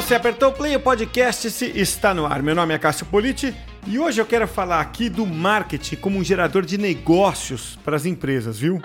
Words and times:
você 0.00 0.14
apertou 0.14 0.50
o 0.50 0.52
play, 0.52 0.76
o 0.76 0.80
podcast 0.80 1.50
se 1.50 1.64
está 1.76 2.14
no 2.14 2.24
ar. 2.24 2.40
Meu 2.40 2.54
nome 2.54 2.72
é 2.72 2.78
Cássio 2.78 3.04
Politi 3.06 3.52
e 3.84 3.98
hoje 3.98 4.20
eu 4.20 4.24
quero 4.24 4.46
falar 4.46 4.80
aqui 4.80 5.08
do 5.08 5.26
marketing 5.26 5.96
como 5.96 6.20
um 6.20 6.22
gerador 6.22 6.64
de 6.64 6.78
negócios 6.78 7.76
para 7.84 7.96
as 7.96 8.06
empresas, 8.06 8.60
viu? 8.60 8.80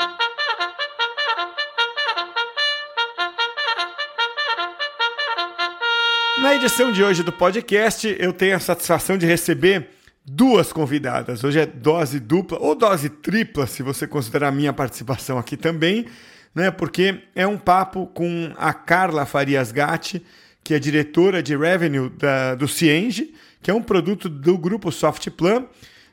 Na 6.41 6.55
edição 6.55 6.91
de 6.91 7.03
hoje 7.03 7.21
do 7.21 7.31
podcast, 7.31 8.15
eu 8.19 8.33
tenho 8.33 8.55
a 8.55 8.59
satisfação 8.59 9.15
de 9.15 9.27
receber 9.27 9.91
duas 10.25 10.73
convidadas. 10.73 11.43
Hoje 11.43 11.59
é 11.59 11.67
dose 11.67 12.19
dupla 12.19 12.57
ou 12.59 12.73
dose 12.73 13.07
tripla, 13.07 13.67
se 13.67 13.83
você 13.83 14.07
considerar 14.07 14.47
a 14.47 14.51
minha 14.51 14.73
participação 14.73 15.37
aqui 15.37 15.57
também, 15.57 16.07
né? 16.55 16.71
Porque 16.71 17.21
é 17.35 17.45
um 17.45 17.59
papo 17.59 18.07
com 18.07 18.51
a 18.57 18.73
Carla 18.73 19.27
Farias 19.27 19.71
Gatti, 19.71 20.25
que 20.63 20.73
é 20.73 20.79
diretora 20.79 21.43
de 21.43 21.55
revenue 21.55 22.09
da, 22.09 22.55
do 22.55 22.67
Cienge, 22.67 23.33
que 23.61 23.69
é 23.69 23.73
um 23.73 23.81
produto 23.81 24.29
do 24.29 24.57
grupo 24.57 24.91
Softplan, 24.91 25.65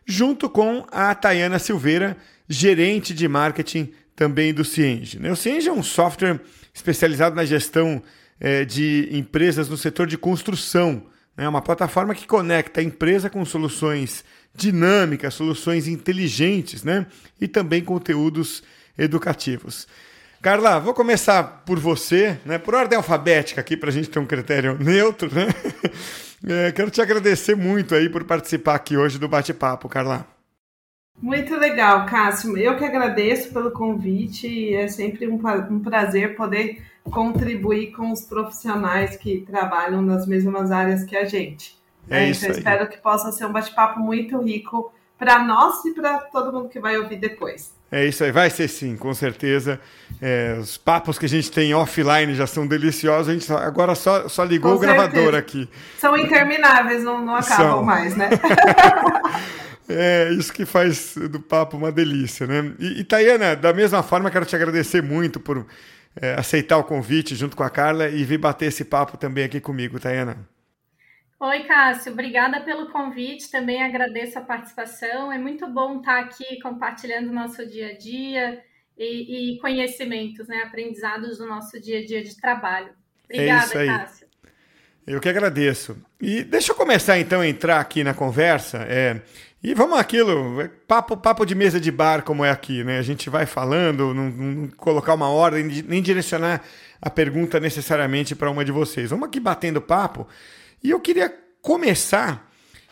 junto 0.04 0.48
com 0.48 0.84
a 0.91 1.14
Tayana 1.14 1.58
Silveira, 1.58 2.16
gerente 2.48 3.14
de 3.14 3.28
marketing 3.28 3.92
também 4.16 4.52
do 4.52 4.64
Cienge. 4.64 5.18
Né? 5.18 5.30
O 5.30 5.36
Cienge 5.36 5.68
é 5.68 5.72
um 5.72 5.82
software 5.82 6.41
especializado 6.74 7.36
na 7.36 7.44
gestão 7.44 8.02
é, 8.41 8.64
de 8.64 9.08
empresas 9.12 9.68
no 9.68 9.77
setor 9.77 10.06
de 10.06 10.18
construção. 10.18 11.06
É 11.36 11.48
uma 11.48 11.62
plataforma 11.62 12.14
que 12.14 12.27
conecta 12.27 12.80
a 12.80 12.82
empresa 12.82 13.30
com 13.30 13.44
soluções 13.44 14.24
dinâmicas, 14.55 15.34
soluções 15.34 15.86
inteligentes 15.86 16.82
né? 16.82 17.06
e 17.41 17.46
também 17.46 17.82
conteúdos 17.82 18.62
educativos. 18.98 19.86
Carla, 20.42 20.80
vou 20.80 20.94
começar 20.94 21.62
por 21.66 21.78
você, 21.78 22.41
né? 22.46 22.56
Por 22.56 22.74
ordem 22.74 22.96
alfabética 22.96 23.60
aqui, 23.60 23.77
para 23.77 23.91
a 23.91 23.92
gente 23.92 24.08
ter 24.08 24.19
um 24.19 24.27
critério 24.27 24.78
neutro, 24.78 25.32
né? 25.32 25.47
É, 26.42 26.72
quero 26.72 26.91
te 26.91 27.02
agradecer 27.02 27.55
muito 27.55 27.94
aí 27.94 28.08
por 28.08 28.24
participar 28.24 28.74
aqui 28.74 28.97
hoje 28.97 29.19
do 29.19 29.28
bate-papo, 29.28 29.91
Carla. 29.91 30.27
Muito 31.20 31.55
legal, 31.55 32.06
Cássio. 32.06 32.56
Eu 32.56 32.78
que 32.78 32.84
agradeço 32.86 33.52
pelo 33.52 33.70
convite. 33.70 34.74
É 34.74 34.88
sempre 34.88 35.28
um, 35.28 35.38
um 35.70 35.80
prazer 35.80 36.34
poder 36.36 36.82
contribuir 37.04 37.92
com 37.92 38.10
os 38.10 38.22
profissionais 38.22 39.19
que 39.19 39.42
trabalham 39.42 40.00
nas 40.00 40.27
mesmas 40.27 40.70
áreas 40.70 41.04
que 41.04 41.14
a 41.14 41.27
gente. 41.27 41.77
É, 42.08 42.25
é 42.25 42.30
isso. 42.30 42.47
Então, 42.47 42.56
espero 42.56 42.88
que 42.88 42.97
possa 42.97 43.30
ser 43.32 43.44
um 43.44 43.52
bate-papo 43.52 44.00
muito 44.00 44.41
rico 44.41 44.91
para 45.19 45.44
nós 45.44 45.84
e 45.84 45.92
para 45.92 46.20
todo 46.20 46.54
mundo 46.54 46.70
que 46.70 46.80
vai 46.80 46.97
ouvir 46.97 47.16
depois. 47.16 47.78
É 47.92 48.06
isso 48.06 48.22
aí, 48.22 48.30
vai 48.30 48.48
ser 48.48 48.69
sim, 48.69 48.96
com 48.96 49.12
certeza. 49.12 49.80
É, 50.22 50.56
os 50.60 50.77
papos 50.77 51.19
que 51.19 51.27
a 51.27 51.28
gente 51.28 51.50
tem 51.50 51.74
offline 51.74 52.34
já 52.34 52.47
são 52.47 52.64
deliciosos, 52.64 53.28
a 53.28 53.32
gente 53.32 53.52
agora 53.52 53.97
só, 53.97 54.28
só 54.28 54.44
ligou 54.44 54.72
com 54.72 54.78
o 54.78 54.80
certeza. 54.80 55.08
gravador 55.08 55.34
aqui. 55.34 55.69
São 55.98 56.16
intermináveis, 56.16 57.02
não, 57.02 57.24
não 57.24 57.34
acabam 57.34 57.70
são. 57.70 57.82
mais, 57.82 58.16
né? 58.16 58.30
é 59.91 60.30
isso 60.30 60.52
que 60.52 60.64
faz 60.64 61.16
do 61.16 61.41
papo 61.41 61.77
uma 61.77 61.91
delícia, 61.91 62.47
né? 62.47 62.72
E, 62.78 63.00
e 63.00 63.05
Tayana, 63.05 63.56
da 63.56 63.72
mesma 63.72 64.04
forma, 64.04 64.30
quero 64.30 64.47
te 64.47 64.54
agradecer 64.54 65.02
muito 65.02 65.41
por 65.41 65.66
é, 66.14 66.34
aceitar 66.34 66.78
o 66.78 66.84
convite 66.84 67.34
junto 67.34 67.56
com 67.56 67.64
a 67.64 67.70
Carla 67.70 68.08
e 68.08 68.22
vir 68.22 68.38
bater 68.38 68.66
esse 68.66 68.84
papo 68.84 69.16
também 69.16 69.42
aqui 69.42 69.60
comigo, 69.60 69.98
Tayana. 69.98 70.36
Oi, 71.42 71.60
Cássio, 71.60 72.12
obrigada 72.12 72.60
pelo 72.60 72.91
convite, 72.91 73.50
também 73.50 73.83
agradeço 73.83 74.38
a 74.38 74.42
participação. 74.42 75.33
É 75.33 75.38
muito 75.38 75.66
bom 75.66 75.97
estar 75.97 76.20
aqui 76.20 76.60
compartilhando 76.60 77.30
o 77.30 77.32
nosso 77.32 77.64
dia 77.64 77.92
a 77.92 77.97
dia 77.97 78.62
e, 78.98 79.55
e 79.55 79.58
conhecimentos, 79.58 80.47
né, 80.47 80.64
aprendizados 80.66 81.38
do 81.38 81.47
nosso 81.47 81.80
dia 81.80 82.00
a 82.00 82.05
dia 82.05 82.22
de 82.22 82.38
trabalho. 82.38 82.91
Obrigada, 83.24 83.82
é 83.82 83.86
Cássio. 83.86 84.27
Eu 85.06 85.19
que 85.19 85.30
agradeço. 85.30 85.97
E 86.20 86.44
deixa 86.44 86.72
eu 86.72 86.76
começar 86.76 87.19
então 87.19 87.41
a 87.41 87.48
entrar 87.48 87.81
aqui 87.81 88.04
na 88.04 88.12
conversa. 88.12 88.84
É, 88.86 89.22
e 89.62 89.72
vamos 89.72 89.98
aquilo, 89.98 90.60
é 90.60 90.69
papo, 90.86 91.16
papo 91.16 91.47
de 91.47 91.54
mesa 91.54 91.81
de 91.81 91.91
bar, 91.91 92.22
como 92.22 92.44
é 92.44 92.50
aqui, 92.50 92.84
né? 92.84 92.98
A 92.98 93.03
gente 93.03 93.31
vai 93.31 93.47
falando, 93.47 94.12
não, 94.12 94.28
não 94.28 94.69
colocar 94.69 95.15
uma 95.15 95.31
ordem, 95.31 95.65
nem 95.65 96.03
direcionar 96.03 96.62
a 97.00 97.09
pergunta 97.09 97.59
necessariamente 97.59 98.36
para 98.36 98.50
uma 98.50 98.62
de 98.62 98.72
vocês. 98.72 99.09
Vamos 99.09 99.26
aqui 99.26 99.41
batendo 99.41 99.81
papo. 99.81 100.28
E 100.82 100.91
eu 100.91 101.00
queria 101.00 101.32
começar 101.60 102.50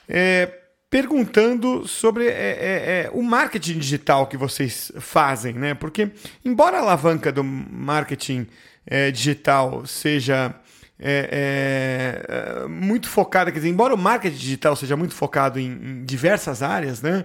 é, 0.09 0.53
perguntando 0.91 1.87
sobre 1.87 2.27
é, 2.27 2.31
é, 2.31 3.03
é, 3.07 3.11
o 3.13 3.23
marketing 3.23 3.79
digital 3.79 4.27
que 4.27 4.37
vocês 4.37 4.91
fazem, 4.99 5.55
né? 5.55 5.75
Porque, 5.75 6.11
embora 6.45 6.79
a 6.79 6.81
alavanca 6.81 7.31
do 7.31 7.45
marketing 7.45 8.47
é, 8.87 9.11
digital 9.11 9.87
seja 9.87 10.55
é, 10.99 12.67
muito 12.69 13.09
focada, 13.09 13.53
quer 13.53 13.59
dizer, 13.59 13.69
embora 13.69 13.95
o 13.95 13.99
marketing 13.99 14.37
digital 14.37 14.75
seja 14.77 14.97
muito 14.97 15.15
focado 15.15 15.59
em, 15.59 15.71
em 15.71 16.05
diversas 16.05 16.63
áreas, 16.63 17.03
né? 17.03 17.25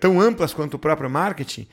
tão 0.00 0.20
amplas 0.20 0.52
quanto 0.52 0.74
o 0.74 0.78
próprio 0.78 1.08
marketing, 1.08 1.68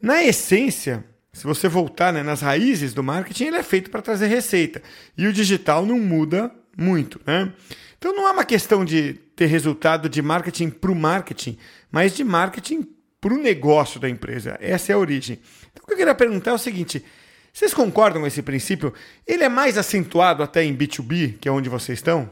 na 0.00 0.22
essência, 0.22 1.04
se 1.32 1.44
você 1.44 1.68
voltar 1.68 2.12
né, 2.12 2.22
nas 2.22 2.40
raízes 2.40 2.92
do 2.92 3.02
marketing, 3.02 3.44
ele 3.44 3.56
é 3.56 3.62
feito 3.62 3.90
para 3.90 4.02
trazer 4.02 4.26
receita. 4.26 4.82
E 5.16 5.26
o 5.26 5.32
digital 5.32 5.86
não 5.86 5.98
muda 5.98 6.50
muito, 6.76 7.20
né? 7.26 7.52
Então 7.98 8.14
não 8.14 8.28
é 8.28 8.32
uma 8.32 8.44
questão 8.44 8.84
de 8.84 9.14
ter 9.34 9.46
resultado 9.46 10.08
de 10.08 10.20
marketing 10.20 10.70
para 10.70 10.90
o 10.90 10.94
marketing, 10.94 11.58
mas 11.90 12.14
de 12.14 12.22
marketing 12.22 12.86
para 13.20 13.34
o 13.34 13.38
negócio 13.38 13.98
da 13.98 14.08
empresa. 14.08 14.56
Essa 14.60 14.92
é 14.92 14.94
a 14.94 14.98
origem. 14.98 15.38
Então 15.72 15.82
o 15.82 15.86
que 15.86 15.92
eu 15.94 15.96
queria 15.96 16.14
perguntar 16.14 16.50
é 16.50 16.54
o 16.54 16.58
seguinte: 16.58 17.04
vocês 17.52 17.72
concordam 17.72 18.20
com 18.20 18.26
esse 18.26 18.42
princípio? 18.42 18.92
Ele 19.26 19.42
é 19.42 19.48
mais 19.48 19.78
acentuado 19.78 20.42
até 20.42 20.62
em 20.62 20.76
B2B, 20.76 21.38
que 21.40 21.48
é 21.48 21.52
onde 21.52 21.68
vocês 21.68 21.98
estão? 21.98 22.30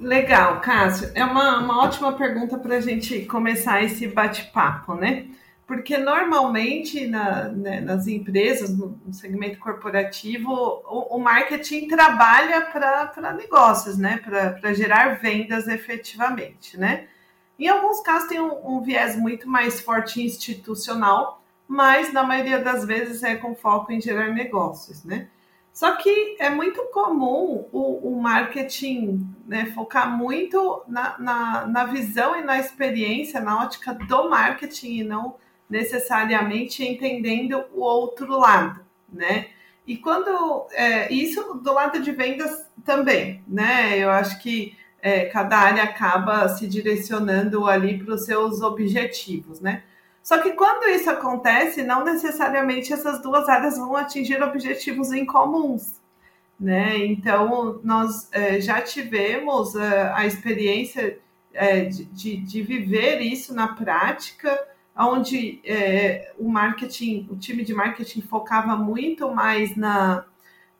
Legal, 0.00 0.60
Cássio. 0.60 1.10
É 1.14 1.24
uma, 1.24 1.58
uma 1.58 1.82
ótima 1.84 2.12
pergunta 2.12 2.58
para 2.58 2.76
a 2.76 2.80
gente 2.80 3.24
começar 3.26 3.82
esse 3.82 4.06
bate-papo, 4.08 4.94
né? 4.94 5.26
Porque 5.72 5.96
normalmente 5.96 7.06
na, 7.06 7.48
né, 7.48 7.80
nas 7.80 8.06
empresas, 8.06 8.76
no 8.76 9.00
segmento 9.10 9.58
corporativo, 9.58 10.52
o, 10.52 11.16
o 11.16 11.18
marketing 11.18 11.88
trabalha 11.88 12.60
para 12.60 13.32
negócios, 13.32 13.96
né? 13.96 14.18
Para 14.18 14.74
gerar 14.74 15.18
vendas 15.18 15.66
efetivamente, 15.68 16.78
né? 16.78 17.08
Em 17.58 17.68
alguns 17.68 18.02
casos 18.02 18.28
tem 18.28 18.38
um, 18.38 18.52
um, 18.68 18.82
viés 18.82 19.16
muito 19.16 19.48
mais 19.48 19.80
forte 19.80 20.22
institucional, 20.22 21.42
mas 21.66 22.12
na 22.12 22.22
maioria 22.22 22.58
das 22.58 22.84
vezes 22.84 23.22
é 23.22 23.36
com 23.36 23.54
foco 23.54 23.90
em 23.92 23.98
gerar 23.98 24.28
negócios, 24.28 25.02
né? 25.04 25.28
Só 25.72 25.96
que 25.96 26.36
é 26.38 26.50
muito 26.50 26.82
comum 26.92 27.66
o, 27.72 28.10
o 28.10 28.20
marketing 28.20 29.26
né, 29.46 29.72
focar 29.74 30.14
muito 30.14 30.82
na, 30.86 31.18
na, 31.18 31.66
na 31.66 31.84
visão 31.86 32.38
e 32.38 32.42
na 32.42 32.58
experiência, 32.58 33.40
na 33.40 33.62
ótica 33.62 33.94
do 33.94 34.28
marketing 34.28 34.98
e 34.98 35.04
não 35.04 35.40
necessariamente 35.68 36.84
entendendo 36.84 37.64
o 37.72 37.80
outro 37.80 38.38
lado, 38.38 38.80
né? 39.12 39.46
E 39.86 39.96
quando 39.96 40.66
é, 40.72 41.12
isso 41.12 41.54
do 41.54 41.72
lado 41.72 42.00
de 42.00 42.12
vendas 42.12 42.66
também, 42.84 43.42
né? 43.48 43.98
Eu 43.98 44.10
acho 44.10 44.40
que 44.40 44.76
é, 45.00 45.24
cada 45.26 45.58
área 45.58 45.82
acaba 45.82 46.48
se 46.48 46.66
direcionando 46.66 47.66
ali 47.66 47.98
para 47.98 48.14
os 48.14 48.24
seus 48.24 48.62
objetivos, 48.62 49.60
né? 49.60 49.82
Só 50.22 50.38
que 50.38 50.52
quando 50.52 50.88
isso 50.88 51.10
acontece, 51.10 51.82
não 51.82 52.04
necessariamente 52.04 52.92
essas 52.92 53.20
duas 53.20 53.48
áreas 53.48 53.76
vão 53.76 53.96
atingir 53.96 54.40
objetivos 54.40 55.10
em 55.10 55.26
comuns, 55.26 56.00
né? 56.58 56.96
Então, 57.04 57.80
nós 57.82 58.28
é, 58.30 58.60
já 58.60 58.80
tivemos 58.80 59.74
é, 59.74 60.12
a 60.14 60.24
experiência 60.24 61.18
é, 61.52 61.86
de, 61.86 62.04
de, 62.04 62.36
de 62.36 62.62
viver 62.62 63.20
isso 63.20 63.52
na 63.52 63.68
prática, 63.68 64.56
onde 64.96 65.60
é, 65.64 66.32
o 66.38 66.48
marketing, 66.48 67.28
o 67.30 67.36
time 67.36 67.64
de 67.64 67.72
marketing 67.72 68.20
focava 68.20 68.76
muito 68.76 69.34
mais 69.34 69.74
na, 69.76 70.24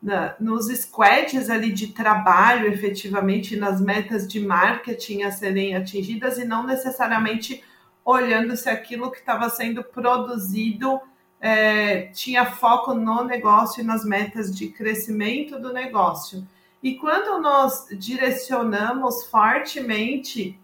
na, 0.03 0.35
nos 0.38 0.67
squads 0.67 1.49
ali 1.49 1.73
de 1.73 1.88
trabalho, 1.88 2.67
efetivamente, 2.67 3.56
nas 3.56 3.81
metas 3.81 4.29
de 4.29 4.41
marketing 4.41 5.23
a 5.23 5.31
serem 5.31 5.75
atingidas 5.75 6.38
e 6.38 6.44
não 6.44 6.67
necessariamente 6.67 7.64
olhando 8.05 8.56
se 8.56 8.69
aquilo 8.69 9.11
que 9.11 9.19
estava 9.19 9.49
sendo 9.49 9.82
produzido 9.82 11.00
é, 11.41 12.03
tinha 12.08 12.44
foco 12.47 12.94
no 12.94 13.25
negócio 13.25 13.81
e 13.81 13.85
nas 13.85 14.05
metas 14.05 14.55
de 14.55 14.69
crescimento 14.69 15.58
do 15.58 15.73
negócio. 15.73 16.47
E 16.82 16.97
quando 16.97 17.41
nós 17.41 17.87
direcionamos 17.93 19.25
fortemente 19.26 20.58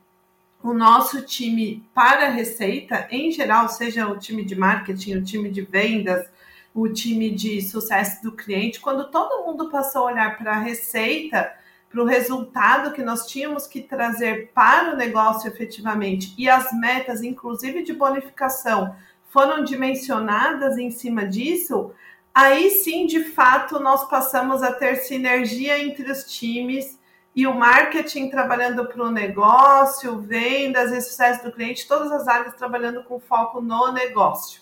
o 0.62 0.72
nosso 0.72 1.22
time 1.22 1.84
para 1.94 2.30
receita, 2.30 3.06
em 3.10 3.30
geral, 3.30 3.68
seja 3.68 4.08
o 4.08 4.18
time 4.18 4.44
de 4.44 4.56
marketing, 4.56 5.16
o 5.16 5.24
time 5.24 5.50
de 5.50 5.62
vendas, 5.62 6.26
o 6.74 6.88
time 6.88 7.30
de 7.30 7.62
sucesso 7.62 8.22
do 8.22 8.32
cliente, 8.32 8.80
quando 8.80 9.10
todo 9.10 9.44
mundo 9.46 9.70
passou 9.70 10.02
a 10.02 10.12
olhar 10.12 10.36
para 10.36 10.52
a 10.52 10.58
receita, 10.58 11.52
para 11.90 12.02
o 12.02 12.06
resultado 12.06 12.92
que 12.92 13.02
nós 13.02 13.26
tínhamos 13.26 13.66
que 13.66 13.80
trazer 13.80 14.50
para 14.52 14.92
o 14.92 14.96
negócio 14.96 15.48
efetivamente 15.48 16.34
e 16.36 16.48
as 16.48 16.72
metas, 16.72 17.22
inclusive 17.22 17.82
de 17.82 17.92
bonificação, 17.92 18.94
foram 19.30 19.64
dimensionadas 19.64 20.76
em 20.76 20.90
cima 20.90 21.26
disso, 21.26 21.92
aí 22.34 22.70
sim, 22.70 23.06
de 23.06 23.24
fato, 23.24 23.78
nós 23.78 24.08
passamos 24.08 24.62
a 24.62 24.72
ter 24.72 24.96
sinergia 24.96 25.78
entre 25.82 26.10
os 26.10 26.24
times 26.24 26.97
e 27.38 27.46
o 27.46 27.54
marketing 27.54 28.30
trabalhando 28.30 28.84
para 28.84 29.00
o 29.00 29.12
negócio, 29.12 30.18
vendas 30.18 30.90
sucesso 31.04 31.44
do 31.44 31.52
cliente, 31.52 31.86
todas 31.86 32.10
as 32.10 32.26
áreas 32.26 32.56
trabalhando 32.56 33.04
com 33.04 33.20
foco 33.20 33.60
no 33.60 33.92
negócio. 33.92 34.60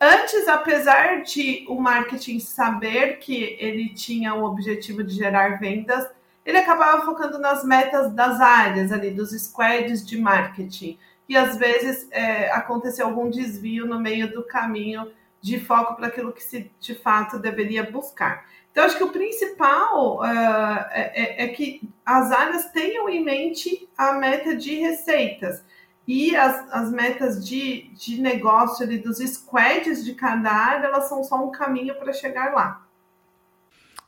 Antes, 0.00 0.48
apesar 0.48 1.20
de 1.24 1.66
o 1.68 1.78
marketing 1.78 2.40
saber 2.40 3.18
que 3.18 3.58
ele 3.60 3.90
tinha 3.90 4.34
o 4.34 4.44
objetivo 4.44 5.04
de 5.04 5.14
gerar 5.14 5.60
vendas, 5.60 6.08
ele 6.42 6.56
acabava 6.56 7.04
focando 7.04 7.38
nas 7.38 7.62
metas 7.62 8.10
das 8.14 8.40
áreas 8.40 8.92
ali, 8.92 9.10
dos 9.10 9.32
squads 9.32 10.02
de 10.02 10.18
marketing. 10.18 10.98
E 11.28 11.36
às 11.36 11.58
vezes 11.58 12.08
é, 12.10 12.50
aconteceu 12.50 13.04
algum 13.04 13.28
desvio 13.28 13.84
no 13.84 14.00
meio 14.00 14.32
do 14.32 14.42
caminho 14.42 15.12
de 15.42 15.60
foco 15.60 15.94
para 15.94 16.06
aquilo 16.06 16.32
que 16.32 16.42
se 16.42 16.70
de 16.80 16.94
fato 16.94 17.38
deveria 17.38 17.82
buscar. 17.90 18.46
Então, 18.76 18.84
acho 18.84 18.98
que 18.98 19.04
o 19.04 19.10
principal 19.10 20.18
uh, 20.18 20.86
é, 20.90 21.44
é, 21.44 21.48
que 21.48 21.80
as 22.04 22.30
áreas 22.30 22.66
tenham 22.72 23.08
em 23.08 23.24
mente 23.24 23.88
a 23.96 24.12
meta 24.12 24.54
de 24.54 24.74
receitas 24.74 25.64
e 26.06 26.36
as, 26.36 26.70
as 26.70 26.90
metas 26.90 27.42
de, 27.42 27.88
de 27.94 28.20
negócio 28.20 28.84
ali, 28.84 28.98
dos 28.98 29.16
squads 29.16 30.04
de 30.04 30.12
cada 30.12 30.50
área, 30.50 30.88
elas 30.88 31.08
são 31.08 31.24
só 31.24 31.42
um 31.42 31.50
caminho 31.50 31.94
para 31.94 32.12
chegar 32.12 32.52
lá. 32.52 32.86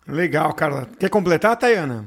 Legal, 0.07 0.53
Carla. 0.53 0.87
Quer 0.99 1.09
completar, 1.09 1.57
Tayana? 1.57 2.07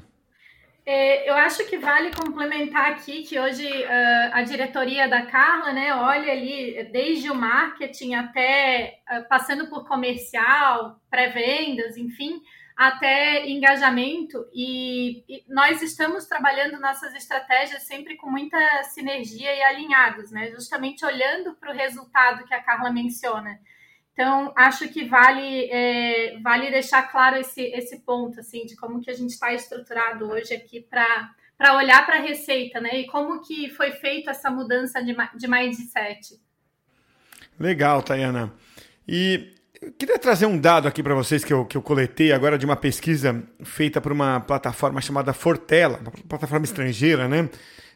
É, 0.84 1.30
eu 1.30 1.36
acho 1.36 1.64
que 1.68 1.78
vale 1.78 2.12
complementar 2.12 2.92
aqui 2.92 3.22
que 3.22 3.40
hoje 3.40 3.68
uh, 3.68 4.30
a 4.34 4.42
diretoria 4.42 5.08
da 5.08 5.26
Carla, 5.28 5.72
né, 5.72 5.94
olha 5.94 6.32
ali 6.32 6.90
desde 6.92 7.30
o 7.30 7.36
marketing 7.36 8.16
até 8.16 9.00
uh, 9.12 9.28
passando 9.30 9.70
por 9.70 9.88
comercial, 9.88 11.00
pré-vendas, 11.08 11.98
enfim, 11.98 12.42
até 12.76 13.48
engajamento 13.48 14.44
e, 14.52 15.24
e, 15.30 15.44
nós 15.48 15.84
estamos 15.84 16.26
trabalhando 16.26 16.80
nossas 16.80 17.14
estratégias 17.14 17.84
sempre 17.84 18.18
com 18.18 18.28
muita 18.28 18.58
sinergia 18.86 19.54
e 19.54 19.62
alinhados, 19.62 20.32
né? 20.32 20.50
Justamente 20.50 21.06
olhando 21.06 21.54
para 21.58 21.72
o 21.72 21.76
resultado 21.76 22.44
que 22.46 22.56
a 22.56 22.64
Carla 22.64 22.92
menciona. 22.92 23.60
Então, 24.14 24.52
acho 24.56 24.88
que 24.90 25.06
vale, 25.06 25.70
é, 25.72 26.38
vale 26.40 26.70
deixar 26.70 27.04
claro 27.04 27.38
esse, 27.38 27.62
esse 27.62 28.00
ponto, 28.00 28.40
assim, 28.40 28.66
de 28.66 28.76
como 28.76 29.02
que 29.02 29.10
a 29.10 29.14
gente 29.14 29.32
está 29.32 29.54
estruturado 29.54 30.30
hoje 30.30 30.54
aqui 30.54 30.82
para 30.82 31.76
olhar 31.76 32.06
para 32.06 32.18
a 32.18 32.22
receita, 32.22 32.82
né? 32.82 33.00
E 33.00 33.08
como 33.08 33.42
que 33.42 33.70
foi 33.70 33.92
feita 33.92 34.32
essa 34.32 34.52
mudança 34.52 35.02
de, 35.02 35.16
de 35.36 35.48
mindset. 35.48 36.40
Legal, 37.60 38.04
Tayana. 38.04 38.54
E 39.08 39.54
eu 39.82 39.92
queria 39.94 40.20
trazer 40.20 40.46
um 40.46 40.60
dado 40.60 40.88
aqui 40.88 41.02
para 41.02 41.16
vocês 41.16 41.44
que 41.44 41.54
eu, 41.54 41.66
que 41.66 41.78
eu 41.78 41.82
coletei 41.82 42.32
agora 42.32 42.58
de 42.58 42.66
uma 42.66 42.76
pesquisa 42.76 43.42
feita 43.64 44.02
por 44.02 44.12
uma 44.12 44.40
plataforma 44.42 45.00
chamada 45.02 45.34
Fortela, 45.34 46.00
uma 46.00 46.12
plataforma 46.12 46.66
estrangeira, 46.66 47.28
né? 47.28 47.50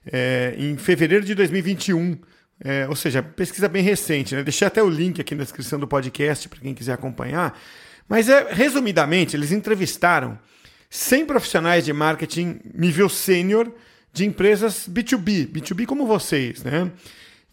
É, 0.06 0.56
em 0.58 0.78
fevereiro 0.78 1.26
de 1.26 1.36
2021. 1.36 2.18
É, 2.64 2.88
ou 2.88 2.96
seja, 2.96 3.22
pesquisa 3.22 3.68
bem 3.68 3.84
recente, 3.84 4.34
né? 4.36 4.44
Deixei 4.44 4.68
até 4.68 4.82
o 4.82 4.90
link 4.90 5.20
aqui 5.20 5.36
na 5.36 5.44
descrição 5.44 5.78
do 5.78 5.88
podcast 5.88 6.48
para 6.48 6.60
quem 6.60 6.74
quiser 6.74 6.94
acompanhar. 6.94 7.60
Mas, 8.08 8.30
é, 8.30 8.48
resumidamente, 8.52 9.36
eles 9.36 9.52
entrevistaram 9.52 10.40
100 10.90 11.26
profissionais 11.26 11.84
de 11.84 11.92
marketing 11.92 12.60
nível 12.74 13.10
sênior 13.10 13.72
de 14.14 14.26
empresas 14.26 14.88
B2B, 14.88 15.52
B2B 15.52 15.86
como 15.86 16.08
vocês, 16.08 16.64
né? 16.64 16.92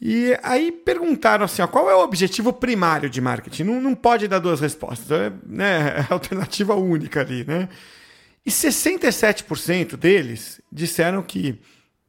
E 0.00 0.36
aí 0.42 0.72
perguntaram 0.72 1.44
assim, 1.44 1.62
ó, 1.62 1.66
qual 1.66 1.88
é 1.88 1.94
o 1.94 2.02
objetivo 2.02 2.52
primário 2.52 3.08
de 3.08 3.20
marketing? 3.20 3.64
Não, 3.64 3.80
não 3.80 3.94
pode 3.94 4.26
dar 4.26 4.40
duas 4.40 4.60
respostas, 4.60 5.10
é, 5.10 5.32
né, 5.46 5.98
é 5.98 6.06
alternativa 6.12 6.74
única 6.74 7.20
ali, 7.20 7.44
né? 7.44 7.68
E 8.44 8.50
67% 8.50 9.96
deles 9.96 10.60
disseram 10.72 11.22
que 11.22 11.60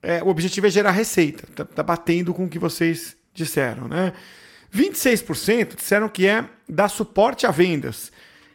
é, 0.03 0.21
o 0.21 0.27
objetivo 0.27 0.67
é 0.67 0.69
gerar 0.69 0.91
receita. 0.91 1.47
Tá, 1.55 1.63
tá, 1.63 1.81
batendo 1.81 2.33
com 2.33 2.43
o 2.43 2.49
que 2.49 2.59
vocês 2.59 3.15
disseram, 3.33 3.87
né? 3.87 4.13
26% 4.75 5.75
disseram 5.75 6.09
que 6.09 6.27
é 6.27 6.45
dar 6.67 6.89
suporte 6.89 7.45
a 7.45 7.51
vendas, 7.51 8.11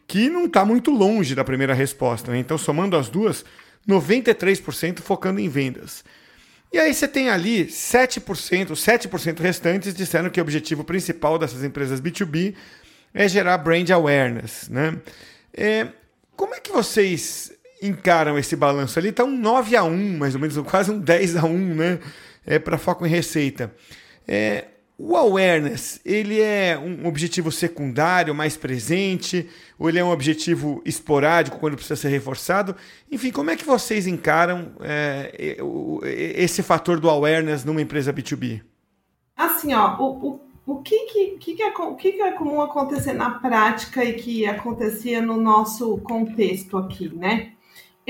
que 0.06 0.28
não 0.28 0.46
está 0.46 0.64
muito 0.64 0.90
longe 0.90 1.34
da 1.34 1.44
primeira 1.44 1.72
resposta. 1.72 2.32
Né? 2.32 2.38
Então, 2.38 2.58
somando 2.58 2.96
as 2.96 3.08
duas, 3.08 3.44
93% 3.88 5.00
focando 5.00 5.40
em 5.40 5.48
vendas. 5.48 6.04
E 6.72 6.78
aí 6.78 6.92
você 6.92 7.08
tem 7.08 7.30
ali 7.30 7.66
7%, 7.66 8.70
os 8.70 8.84
7% 8.84 9.40
restantes 9.40 9.94
disseram 9.94 10.28
que 10.28 10.40
o 10.40 10.42
objetivo 10.42 10.84
principal 10.84 11.38
dessas 11.38 11.64
empresas 11.64 12.00
B2B 12.00 12.54
é 13.14 13.28
gerar 13.28 13.56
brand 13.58 13.88
awareness. 13.90 14.68
Né? 14.68 14.98
É, 15.54 15.88
como 16.36 16.54
é 16.54 16.60
que 16.60 16.72
vocês 16.72 17.52
encaram 17.82 18.38
esse 18.38 18.56
balanço 18.56 18.98
ali, 18.98 19.12
tá 19.12 19.24
um 19.24 19.36
9 19.36 19.76
a 19.76 19.84
1 19.84 20.18
mais 20.18 20.34
ou 20.34 20.40
menos, 20.40 20.56
quase 20.68 20.90
um 20.90 20.98
10 20.98 21.36
a 21.36 21.44
1 21.44 21.74
né? 21.74 21.98
É, 22.46 22.58
para 22.58 22.78
foco 22.78 23.06
em 23.06 23.10
receita. 23.10 23.72
É, 24.26 24.64
o 25.00 25.16
awareness, 25.16 26.00
ele 26.04 26.40
é 26.40 26.76
um 26.76 27.06
objetivo 27.06 27.52
secundário, 27.52 28.34
mais 28.34 28.56
presente, 28.56 29.48
ou 29.78 29.88
ele 29.88 30.00
é 30.00 30.04
um 30.04 30.10
objetivo 30.10 30.82
esporádico 30.84 31.58
quando 31.60 31.76
precisa 31.76 31.94
ser 31.94 32.08
reforçado? 32.08 32.74
Enfim, 33.10 33.30
como 33.30 33.48
é 33.48 33.56
que 33.56 33.64
vocês 33.64 34.08
encaram 34.08 34.72
é, 34.80 35.56
esse 36.36 36.64
fator 36.64 36.98
do 36.98 37.08
awareness 37.08 37.64
numa 37.64 37.80
empresa 37.80 38.12
B2B? 38.12 38.60
Assim, 39.36 39.72
ó, 39.72 39.96
o, 40.00 40.30
o, 40.30 40.40
o, 40.66 40.82
que, 40.82 40.98
que, 41.06 41.54
que, 41.54 41.62
é, 41.62 41.68
o 41.68 41.94
que, 41.94 42.12
que 42.12 42.22
é 42.22 42.32
comum 42.32 42.60
acontecer 42.60 43.12
na 43.12 43.30
prática 43.38 44.04
e 44.04 44.14
que 44.14 44.46
acontecia 44.46 45.22
no 45.22 45.40
nosso 45.40 45.96
contexto 45.98 46.76
aqui, 46.76 47.08
né? 47.08 47.52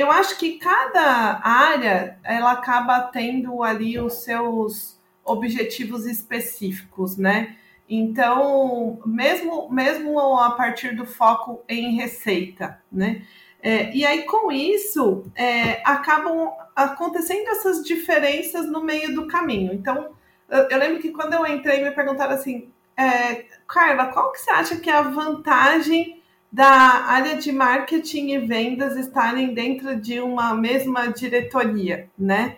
Eu 0.00 0.10
acho 0.10 0.38
que 0.38 0.58
cada 0.58 1.40
área 1.42 2.18
ela 2.22 2.52
acaba 2.52 3.00
tendo 3.00 3.62
ali 3.62 3.98
os 3.98 4.22
seus 4.22 4.98
objetivos 5.24 6.06
específicos, 6.06 7.16
né? 7.16 7.56
Então, 7.88 9.00
mesmo, 9.04 9.70
mesmo 9.70 10.38
a 10.38 10.52
partir 10.52 10.94
do 10.94 11.06
foco 11.06 11.62
em 11.68 11.96
receita, 11.96 12.80
né? 12.92 13.22
É, 13.60 13.92
e 13.94 14.06
aí, 14.06 14.22
com 14.22 14.52
isso, 14.52 15.24
é, 15.34 15.82
acabam 15.84 16.52
acontecendo 16.76 17.48
essas 17.48 17.84
diferenças 17.84 18.70
no 18.70 18.84
meio 18.84 19.14
do 19.14 19.26
caminho. 19.26 19.72
Então, 19.72 20.10
eu, 20.48 20.78
lembro 20.78 21.00
que 21.00 21.10
quando 21.10 21.34
eu 21.34 21.46
entrei, 21.46 21.82
me 21.82 21.90
perguntaram 21.90 22.34
assim, 22.34 22.70
é, 22.96 23.46
Carla, 23.66 24.06
qual 24.06 24.32
que 24.32 24.40
você 24.40 24.50
acha 24.50 24.76
que 24.76 24.88
é 24.88 24.94
a 24.94 25.02
vantagem 25.02 26.17
da 26.50 26.66
área 26.66 27.36
de 27.36 27.52
marketing 27.52 28.30
e 28.30 28.38
vendas 28.38 28.96
estarem 28.96 29.52
dentro 29.52 29.96
de 29.96 30.20
uma 30.20 30.54
mesma 30.54 31.08
diretoria, 31.08 32.08
né? 32.18 32.56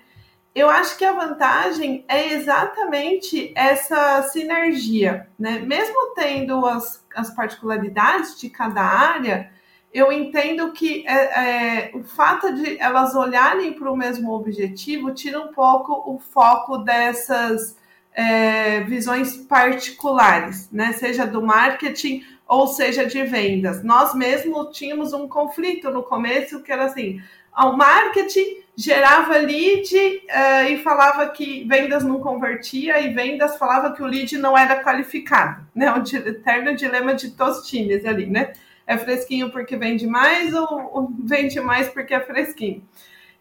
Eu 0.55 0.69
acho 0.69 0.99
que 0.99 1.05
a 1.05 1.13
vantagem 1.13 2.05
é 2.09 2.33
exatamente 2.33 3.53
essa 3.55 4.23
sinergia, 4.23 5.29
né? 5.39 5.61
Mesmo 5.61 6.13
tendo 6.15 6.67
as, 6.67 7.05
as 7.15 7.31
particularidades 7.35 8.39
de 8.39 8.51
cada 8.51 8.83
área, 8.83 9.51
eu 9.93 10.13
entendo 10.13 10.73
que 10.73 11.05
é, 11.07 11.15
é, 11.15 11.91
o 11.95 12.03
fato 12.05 12.53
de 12.55 12.79
elas 12.79 13.15
olharem 13.15 13.73
para 13.73 13.91
o 13.91 13.97
mesmo 13.97 14.33
objetivo 14.33 15.13
tira 15.13 15.41
um 15.41 15.53
pouco 15.53 15.93
o 16.13 16.19
foco 16.19 16.79
dessas 16.79 17.77
é, 18.13 18.81
visões 18.83 19.37
particulares, 19.37 20.69
né? 20.71 20.93
Seja 20.93 21.27
do 21.27 21.43
marketing 21.43 22.25
ou 22.51 22.67
seja 22.67 23.07
de 23.07 23.23
vendas. 23.23 23.85
Nós 23.85 24.13
mesmo 24.13 24.73
tínhamos 24.73 25.13
um 25.13 25.29
conflito 25.29 25.89
no 25.89 26.03
começo 26.03 26.61
que 26.65 26.73
era 26.73 26.87
assim: 26.87 27.23
o 27.57 27.77
marketing 27.77 28.65
gerava 28.75 29.37
lead 29.37 29.95
uh, 29.95 30.69
e 30.69 30.79
falava 30.79 31.29
que 31.29 31.65
vendas 31.69 32.03
não 32.03 32.19
convertia 32.19 33.01
e 33.01 33.15
vendas 33.15 33.57
falava 33.57 33.95
que 33.95 34.03
o 34.03 34.07
lead 34.07 34.37
não 34.37 34.59
era 34.59 34.83
qualificado, 34.83 35.65
né? 35.73 35.93
O 35.93 36.03
eterno 36.29 36.75
dilema 36.75 37.15
de 37.15 37.33
times 37.65 38.05
ali, 38.05 38.27
né? 38.27 38.53
É 38.85 38.99
fresquinho 38.99 39.51
porque 39.53 39.77
vende 39.77 40.09
mais 40.09 40.53
ou, 40.53 40.91
ou 40.93 41.13
vende 41.23 41.61
mais 41.61 41.89
porque 41.89 42.13
é 42.13 42.21
fresquinho? 42.21 42.83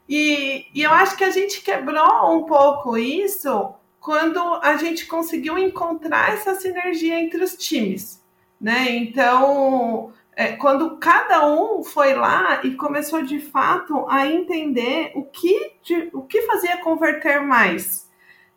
E, 0.07 0.67
e 0.71 0.83
eu 0.83 0.91
acho 0.91 1.17
que 1.17 1.23
a 1.23 1.31
gente 1.31 1.61
quebrou 1.61 2.37
um 2.37 2.43
pouco 2.43 2.95
isso 2.95 3.73
quando 3.99 4.39
a 4.61 4.77
gente 4.77 5.07
conseguiu 5.07 5.57
encontrar 5.57 6.33
essa 6.33 6.53
sinergia 6.53 7.19
entre 7.19 7.43
os 7.43 7.55
times 7.55 8.18
né? 8.59 8.89
Então, 8.89 10.11
é, 10.35 10.53
quando 10.53 10.97
cada 10.97 11.47
um 11.47 11.83
foi 11.83 12.13
lá 12.13 12.61
e 12.63 12.73
começou 12.75 13.21
de 13.21 13.39
fato 13.39 14.05
a 14.09 14.27
entender 14.27 15.11
o 15.15 15.23
que, 15.23 15.73
de, 15.83 16.09
o 16.13 16.23
que 16.23 16.43
fazia 16.43 16.77
converter 16.77 17.41
mais, 17.41 18.09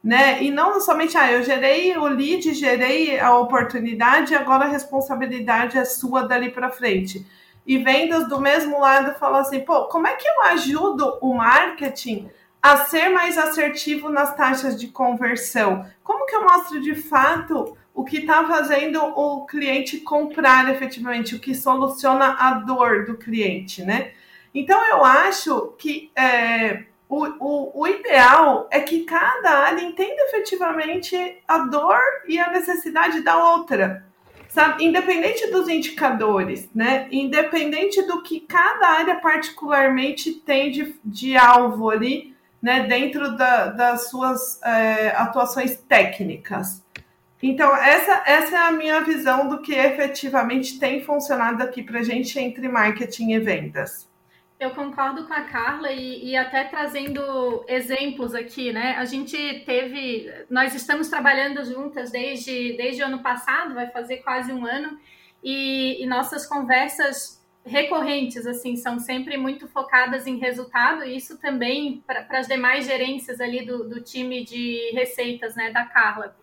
né? 0.02 0.42
E 0.42 0.50
não 0.50 0.80
somente, 0.80 1.16
ah, 1.16 1.30
eu 1.30 1.42
gerei 1.42 1.96
o 1.96 2.06
lead, 2.06 2.52
gerei 2.54 3.18
a 3.18 3.36
oportunidade, 3.36 4.34
agora 4.34 4.64
a 4.64 4.68
responsabilidade 4.68 5.78
é 5.78 5.84
sua 5.84 6.22
dali 6.22 6.50
para 6.50 6.70
frente. 6.70 7.26
E 7.64 7.78
vendas 7.78 8.28
do 8.28 8.40
mesmo 8.40 8.80
lado 8.80 9.18
falam 9.18 9.40
assim, 9.40 9.60
pô, 9.60 9.84
como 9.86 10.08
é 10.08 10.16
que 10.16 10.26
eu 10.26 10.42
ajudo 10.46 11.18
o 11.20 11.34
marketing 11.34 12.28
a 12.60 12.78
ser 12.78 13.08
mais 13.08 13.38
assertivo 13.38 14.08
nas 14.08 14.34
taxas 14.34 14.78
de 14.78 14.88
conversão? 14.88 15.86
Como 16.02 16.26
que 16.26 16.34
eu 16.34 16.42
mostro 16.42 16.80
de 16.80 16.94
fato 16.96 17.76
o 17.94 18.04
que 18.04 18.18
está 18.18 18.46
fazendo 18.46 18.98
o 19.02 19.44
cliente 19.46 20.00
comprar 20.00 20.70
efetivamente, 20.70 21.34
o 21.34 21.40
que 21.40 21.54
soluciona 21.54 22.36
a 22.38 22.54
dor 22.54 23.04
do 23.04 23.16
cliente, 23.16 23.84
né? 23.84 24.12
Então 24.54 24.84
eu 24.86 25.04
acho 25.04 25.74
que 25.78 26.10
é, 26.16 26.84
o, 27.08 27.26
o, 27.38 27.82
o 27.82 27.86
ideal 27.86 28.68
é 28.70 28.80
que 28.80 29.04
cada 29.04 29.50
área 29.50 29.82
entenda 29.82 30.22
efetivamente 30.22 31.38
a 31.46 31.58
dor 31.58 32.00
e 32.26 32.38
a 32.38 32.50
necessidade 32.50 33.20
da 33.20 33.36
outra. 33.52 34.06
Sabe? 34.48 34.84
Independente 34.84 35.50
dos 35.50 35.66
indicadores, 35.66 36.68
né? 36.74 37.08
Independente 37.10 38.02
do 38.02 38.22
que 38.22 38.40
cada 38.40 38.86
área 38.88 39.14
particularmente 39.16 40.32
tem 40.32 40.70
de, 40.70 40.94
de 41.02 41.36
alvo 41.38 41.88
ali, 41.88 42.34
né? 42.60 42.86
Dentro 42.86 43.34
da, 43.34 43.66
das 43.68 44.10
suas 44.10 44.60
é, 44.62 45.08
atuações 45.16 45.76
técnicas. 45.88 46.82
Então, 47.42 47.74
essa, 47.76 48.22
essa 48.24 48.54
é 48.54 48.58
a 48.58 48.70
minha 48.70 49.00
visão 49.00 49.48
do 49.48 49.60
que 49.60 49.74
efetivamente 49.74 50.78
tem 50.78 51.02
funcionado 51.02 51.60
aqui 51.60 51.82
para 51.82 51.98
a 51.98 52.02
gente 52.02 52.38
entre 52.38 52.68
marketing 52.68 53.32
e 53.32 53.40
vendas. 53.40 54.08
Eu 54.60 54.70
concordo 54.70 55.26
com 55.26 55.34
a 55.34 55.40
Carla 55.40 55.90
e, 55.90 56.30
e, 56.30 56.36
até 56.36 56.62
trazendo 56.62 57.64
exemplos 57.66 58.32
aqui, 58.32 58.72
né? 58.72 58.94
A 58.96 59.04
gente 59.04 59.36
teve, 59.66 60.32
nós 60.48 60.72
estamos 60.72 61.08
trabalhando 61.08 61.64
juntas 61.64 62.12
desde, 62.12 62.76
desde 62.76 63.02
o 63.02 63.06
ano 63.06 63.18
passado, 63.24 63.74
vai 63.74 63.88
fazer 63.88 64.18
quase 64.18 64.52
um 64.52 64.64
ano, 64.64 65.00
e, 65.42 66.00
e 66.00 66.06
nossas 66.06 66.46
conversas 66.46 67.42
recorrentes, 67.64 68.46
assim, 68.46 68.76
são 68.76 69.00
sempre 69.00 69.36
muito 69.36 69.66
focadas 69.66 70.28
em 70.28 70.38
resultado, 70.38 71.04
e 71.04 71.16
isso 71.16 71.38
também 71.38 72.00
para 72.06 72.38
as 72.38 72.46
demais 72.46 72.86
gerências 72.86 73.40
ali 73.40 73.66
do, 73.66 73.88
do 73.88 74.00
time 74.00 74.44
de 74.44 74.92
receitas, 74.94 75.56
né, 75.56 75.72
da 75.72 75.84
Carla. 75.86 76.36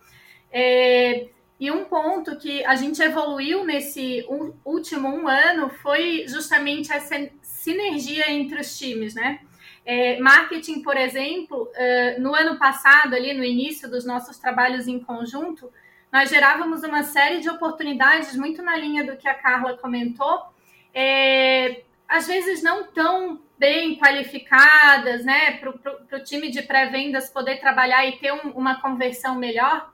É, 0.51 1.27
e 1.59 1.69
um 1.69 1.85
ponto 1.85 2.37
que 2.37 2.63
a 2.65 2.75
gente 2.75 3.01
evoluiu 3.01 3.65
nesse 3.65 4.25
último 4.63 5.09
um 5.09 5.27
ano 5.27 5.69
foi 5.69 6.25
justamente 6.27 6.91
essa 6.91 7.29
sinergia 7.41 8.31
entre 8.31 8.61
os 8.61 8.77
times, 8.77 9.13
né? 9.13 9.41
É, 9.85 10.19
marketing, 10.19 10.81
por 10.81 10.95
exemplo, 10.95 11.63
uh, 11.63 12.21
no 12.21 12.33
ano 12.35 12.57
passado, 12.57 13.15
ali 13.15 13.33
no 13.33 13.43
início 13.43 13.89
dos 13.89 14.05
nossos 14.05 14.37
trabalhos 14.37 14.87
em 14.87 14.99
conjunto, 14.99 15.71
nós 16.11 16.29
gerávamos 16.29 16.83
uma 16.83 17.03
série 17.03 17.39
de 17.39 17.49
oportunidades, 17.49 18.35
muito 18.35 18.61
na 18.61 18.75
linha 18.75 19.03
do 19.03 19.17
que 19.17 19.27
a 19.27 19.33
Carla 19.33 19.77
comentou, 19.77 20.43
é, 20.93 21.81
às 22.07 22.27
vezes 22.27 22.63
não 22.63 22.87
tão 22.87 23.39
bem 23.57 23.97
qualificadas, 23.97 25.23
né, 25.25 25.57
para 25.57 25.69
o 26.17 26.23
time 26.23 26.49
de 26.49 26.61
pré-vendas 26.61 27.29
poder 27.29 27.59
trabalhar 27.59 28.05
e 28.05 28.17
ter 28.17 28.31
um, 28.31 28.51
uma 28.51 28.81
conversão 28.81 29.35
melhor. 29.35 29.91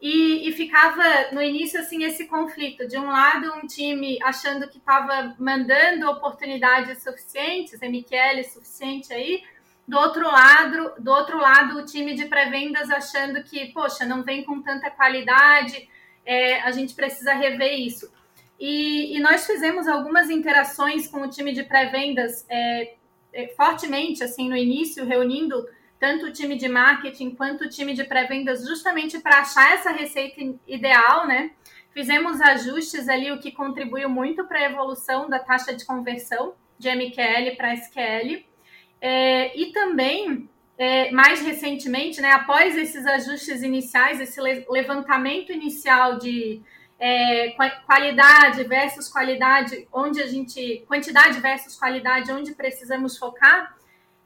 E, 0.00 0.48
e, 0.48 0.52
ficava 0.52 1.02
no 1.30 1.42
início 1.42 1.78
assim 1.78 2.04
esse 2.04 2.26
conflito. 2.26 2.88
De 2.88 2.96
um 2.96 3.06
lado 3.06 3.52
um 3.54 3.66
time 3.66 4.18
achando 4.22 4.66
que 4.66 4.78
estava 4.78 5.36
mandando 5.38 6.08
oportunidades 6.08 7.02
suficientes 7.02 7.80
MQL 7.80 8.42
suficiente 8.50 9.12
aí. 9.12 9.42
Do 9.86 9.98
outro 9.98 10.26
lado 10.26 10.94
do 10.98 11.10
outro 11.10 11.38
lado 11.38 11.78
o 11.78 11.84
time 11.84 12.14
de 12.14 12.26
pré-vendas 12.26 12.90
achando 12.90 13.42
que 13.42 13.72
poxa 13.72 14.06
não 14.06 14.22
vem 14.22 14.42
com 14.44 14.62
tanta 14.62 14.90
qualidade 14.90 15.88
é, 16.24 16.60
a 16.60 16.70
gente 16.70 16.94
precisa 16.94 17.34
rever 17.34 17.78
isso. 17.78 18.10
E, 18.58 19.16
e, 19.16 19.20
nós 19.20 19.46
fizemos 19.46 19.88
algumas 19.88 20.28
interações 20.28 21.08
com 21.08 21.22
o 21.22 21.30
time 21.30 21.52
de 21.52 21.62
pré-vendas 21.62 22.46
é, 22.48 22.94
é, 23.32 23.48
fortemente 23.56 24.22
assim 24.22 24.48
no 24.48 24.56
início 24.56 25.04
reunindo 25.04 25.66
tanto 26.00 26.26
o 26.26 26.32
time 26.32 26.56
de 26.56 26.66
marketing 26.66 27.32
quanto 27.32 27.64
o 27.64 27.68
time 27.68 27.92
de 27.92 28.02
pré-vendas, 28.04 28.66
justamente 28.66 29.18
para 29.18 29.40
achar 29.40 29.74
essa 29.74 29.90
receita 29.90 30.40
ideal, 30.66 31.26
né? 31.26 31.50
Fizemos 31.92 32.40
ajustes 32.40 33.06
ali, 33.08 33.30
o 33.30 33.38
que 33.38 33.52
contribuiu 33.52 34.08
muito 34.08 34.44
para 34.46 34.60
a 34.60 34.64
evolução 34.64 35.28
da 35.28 35.38
taxa 35.38 35.74
de 35.74 35.84
conversão 35.84 36.54
de 36.78 36.88
MQL 36.88 37.54
para 37.56 37.74
SQL. 37.74 38.44
É, 38.98 39.58
e 39.60 39.72
também, 39.72 40.48
é, 40.78 41.10
mais 41.10 41.42
recentemente, 41.42 42.20
né, 42.20 42.32
após 42.32 42.76
esses 42.76 43.04
ajustes 43.06 43.62
iniciais, 43.62 44.20
esse 44.20 44.40
levantamento 44.40 45.52
inicial 45.52 46.18
de 46.18 46.62
é, 46.98 47.54
qualidade 47.84 48.64
versus 48.64 49.08
qualidade, 49.08 49.86
onde 49.92 50.22
a 50.22 50.26
gente. 50.26 50.82
quantidade 50.86 51.40
versus 51.40 51.76
qualidade, 51.76 52.32
onde 52.32 52.52
precisamos 52.54 53.18
focar, 53.18 53.74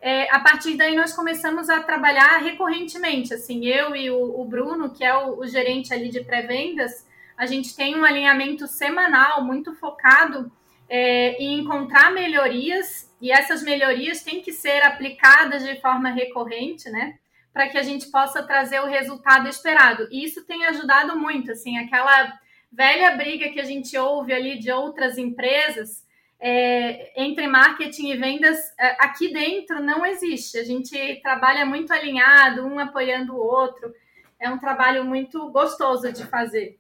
é, 0.06 0.30
a 0.30 0.38
partir 0.38 0.76
daí 0.76 0.94
nós 0.94 1.14
começamos 1.14 1.70
a 1.70 1.82
trabalhar 1.82 2.36
recorrentemente. 2.36 3.32
Assim, 3.32 3.64
eu 3.64 3.96
e 3.96 4.10
o, 4.10 4.38
o 4.38 4.44
Bruno, 4.44 4.90
que 4.90 5.02
é 5.02 5.16
o, 5.16 5.38
o 5.38 5.46
gerente 5.46 5.94
ali 5.94 6.10
de 6.10 6.20
pré-vendas, 6.22 7.06
a 7.38 7.46
gente 7.46 7.74
tem 7.74 7.96
um 7.96 8.04
alinhamento 8.04 8.66
semanal 8.66 9.42
muito 9.42 9.74
focado 9.74 10.52
é, 10.90 11.42
em 11.42 11.58
encontrar 11.58 12.12
melhorias 12.12 13.10
e 13.18 13.32
essas 13.32 13.62
melhorias 13.62 14.22
têm 14.22 14.42
que 14.42 14.52
ser 14.52 14.82
aplicadas 14.82 15.64
de 15.64 15.80
forma 15.80 16.10
recorrente, 16.10 16.90
né? 16.90 17.16
Para 17.50 17.70
que 17.70 17.78
a 17.78 17.82
gente 17.82 18.10
possa 18.10 18.42
trazer 18.42 18.80
o 18.80 18.86
resultado 18.86 19.48
esperado. 19.48 20.06
E 20.10 20.22
isso 20.22 20.44
tem 20.44 20.66
ajudado 20.66 21.18
muito, 21.18 21.50
assim, 21.50 21.78
aquela 21.78 22.38
velha 22.70 23.12
briga 23.12 23.48
que 23.48 23.60
a 23.60 23.64
gente 23.64 23.96
ouve 23.96 24.34
ali 24.34 24.58
de 24.58 24.70
outras 24.70 25.16
empresas 25.16 26.03
é, 26.40 27.22
entre 27.22 27.46
marketing 27.46 28.10
e 28.10 28.16
vendas 28.16 28.58
é, 28.78 28.96
aqui 29.04 29.32
dentro 29.32 29.80
não 29.80 30.04
existe. 30.04 30.58
A 30.58 30.64
gente 30.64 31.20
trabalha 31.22 31.64
muito 31.64 31.92
alinhado, 31.92 32.66
um 32.66 32.78
apoiando 32.78 33.34
o 33.34 33.38
outro. 33.38 33.92
É 34.38 34.50
um 34.50 34.58
trabalho 34.58 35.04
muito 35.04 35.50
gostoso 35.50 36.12
de 36.12 36.24
fazer. 36.26 36.78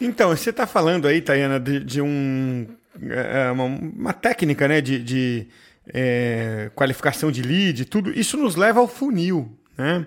Então, 0.00 0.30
você 0.30 0.50
está 0.50 0.66
falando 0.66 1.06
aí, 1.06 1.20
Tayana, 1.20 1.60
de, 1.60 1.80
de 1.80 2.00
um, 2.00 2.66
é, 3.02 3.46
é, 3.46 3.50
uma, 3.50 3.64
uma, 3.64 4.12
técnica 4.12 4.66
né, 4.66 4.80
de, 4.80 4.98
de 4.98 5.48
é, 5.92 6.70
qualificação 6.74 7.30
de 7.30 7.42
lead, 7.42 7.84
tudo. 7.84 8.10
Isso 8.18 8.36
nos 8.36 8.56
leva 8.56 8.80
ao 8.80 8.88
funil. 8.88 9.58
Né? 9.76 10.06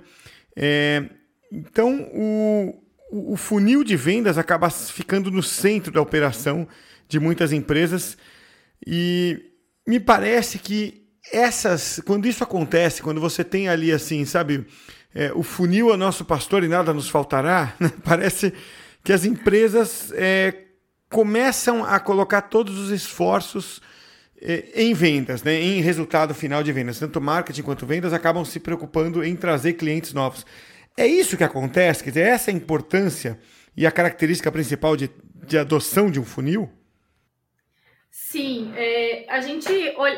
É, 0.55 1.03
então, 1.51 2.09
o, 2.11 2.81
o 3.11 3.37
funil 3.37 3.83
de 3.83 3.95
vendas 3.95 4.37
acaba 4.37 4.69
ficando 4.69 5.29
no 5.29 5.43
centro 5.43 5.91
da 5.91 6.01
operação 6.01 6.67
de 7.13 7.19
muitas 7.19 7.53
empresas. 7.53 8.17
E 8.85 9.39
me 9.87 9.99
parece 9.99 10.57
que 10.57 11.03
essas, 11.31 12.01
quando 12.05 12.27
isso 12.27 12.43
acontece, 12.43 13.03
quando 13.03 13.21
você 13.21 13.43
tem 13.43 13.69
ali 13.69 13.91
assim, 13.91 14.25
sabe, 14.25 14.65
é, 15.13 15.31
o 15.33 15.43
funil 15.43 15.93
é 15.93 15.97
nosso 15.97 16.25
pastor 16.25 16.63
e 16.63 16.67
nada 16.67 16.91
nos 16.91 17.07
faltará, 17.07 17.75
né? 17.79 17.91
parece 18.03 18.51
que 19.03 19.13
as 19.13 19.25
empresas 19.25 20.11
é, 20.15 20.55
começam 21.09 21.85
a 21.85 21.99
colocar 21.99 22.41
todos 22.41 22.77
os 22.79 22.89
esforços 22.89 23.79
é, 24.41 24.71
em 24.75 24.93
vendas, 24.93 25.43
né, 25.43 25.61
em 25.61 25.81
resultado 25.81 26.33
final 26.33 26.63
de 26.63 26.71
vendas. 26.71 26.97
Tanto 26.97 27.21
marketing 27.21 27.61
quanto 27.61 27.85
vendas 27.85 28.11
acabam 28.11 28.43
se 28.43 28.59
preocupando 28.59 29.23
em 29.23 29.35
trazer 29.35 29.73
clientes 29.73 30.13
novos. 30.13 30.45
É 30.97 31.05
isso 31.05 31.37
que 31.37 31.43
acontece? 31.43 32.03
Quer 32.03 32.09
dizer, 32.09 32.27
essa 32.27 32.49
é 32.49 32.53
a 32.53 32.57
importância 32.57 33.39
e 33.77 33.85
a 33.85 33.91
característica 33.91 34.51
principal 34.51 34.95
de, 34.95 35.11
de 35.47 35.57
adoção 35.57 36.09
de 36.09 36.19
um 36.19 36.25
funil? 36.25 36.69
Sim, 38.15 38.71
é, 38.77 39.25
a 39.27 39.41
gente 39.41 39.67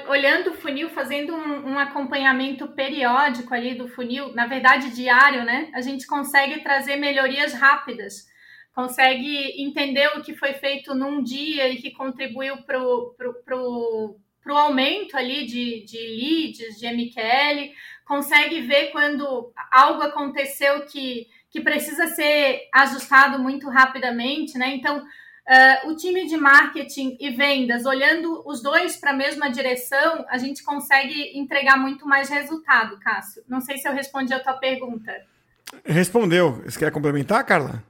olhando 0.10 0.52
o 0.52 0.54
funil, 0.56 0.90
fazendo 0.90 1.34
um, 1.34 1.70
um, 1.70 1.80
acompanhamento 1.80 2.68
periódico 2.74 3.54
ali 3.54 3.74
do 3.74 3.88
funil, 3.88 4.34
na 4.34 4.48
verdade 4.48 4.94
diário, 4.94 5.46
né? 5.46 5.72
A 5.74 5.80
gente 5.80 6.06
consegue 6.06 6.60
trazer 6.60 6.98
melhorias 6.98 7.54
rápidas, 7.54 8.28
consegue 8.74 9.62
entender 9.64 10.10
o 10.10 10.22
que 10.22 10.36
foi 10.36 10.52
feito 10.56 10.94
num 10.94 11.24
dia 11.24 11.70
e 11.70 11.78
que 11.78 11.92
contribuiu 11.92 12.58
para 12.64 12.84
o 12.84 14.18
aumento 14.50 15.16
ali 15.16 15.46
de, 15.46 15.86
de 15.86 15.98
leads, 15.98 16.78
de 16.78 16.88
MQL, 16.88 17.74
consegue 18.06 18.60
ver 18.60 18.92
quando 18.92 19.54
algo 19.72 20.02
aconteceu 20.02 20.86
que, 20.86 21.28
que 21.50 21.62
precisa 21.62 22.08
ser 22.08 22.68
ajustado 22.74 23.40
muito 23.40 23.70
rapidamente, 23.70 24.58
né? 24.58 24.76
Então, 24.76 25.02
Uh, 25.48 25.92
o 25.92 25.96
time 25.96 26.26
de 26.26 26.36
marketing 26.36 27.18
e 27.20 27.30
vendas, 27.30 27.86
olhando 27.86 28.42
os 28.48 28.64
dois 28.64 28.98
para 28.98 29.12
a 29.12 29.16
mesma 29.16 29.48
direção, 29.48 30.26
a 30.28 30.40
gente 30.40 30.64
consegue 30.64 31.38
entregar 31.38 31.78
muito 31.78 32.08
mais 32.08 32.30
resultado, 32.30 32.98
Cássio. 33.00 33.44
Não 33.48 33.62
sei 33.62 33.78
se 33.78 33.88
eu 33.88 33.94
respondi 33.94 34.34
a 34.34 34.40
tua 34.40 34.54
pergunta. 34.54 35.14
Respondeu. 35.86 36.64
Você 36.66 36.80
quer 36.80 36.92
complementar, 36.92 37.46
Carla? 37.46 37.84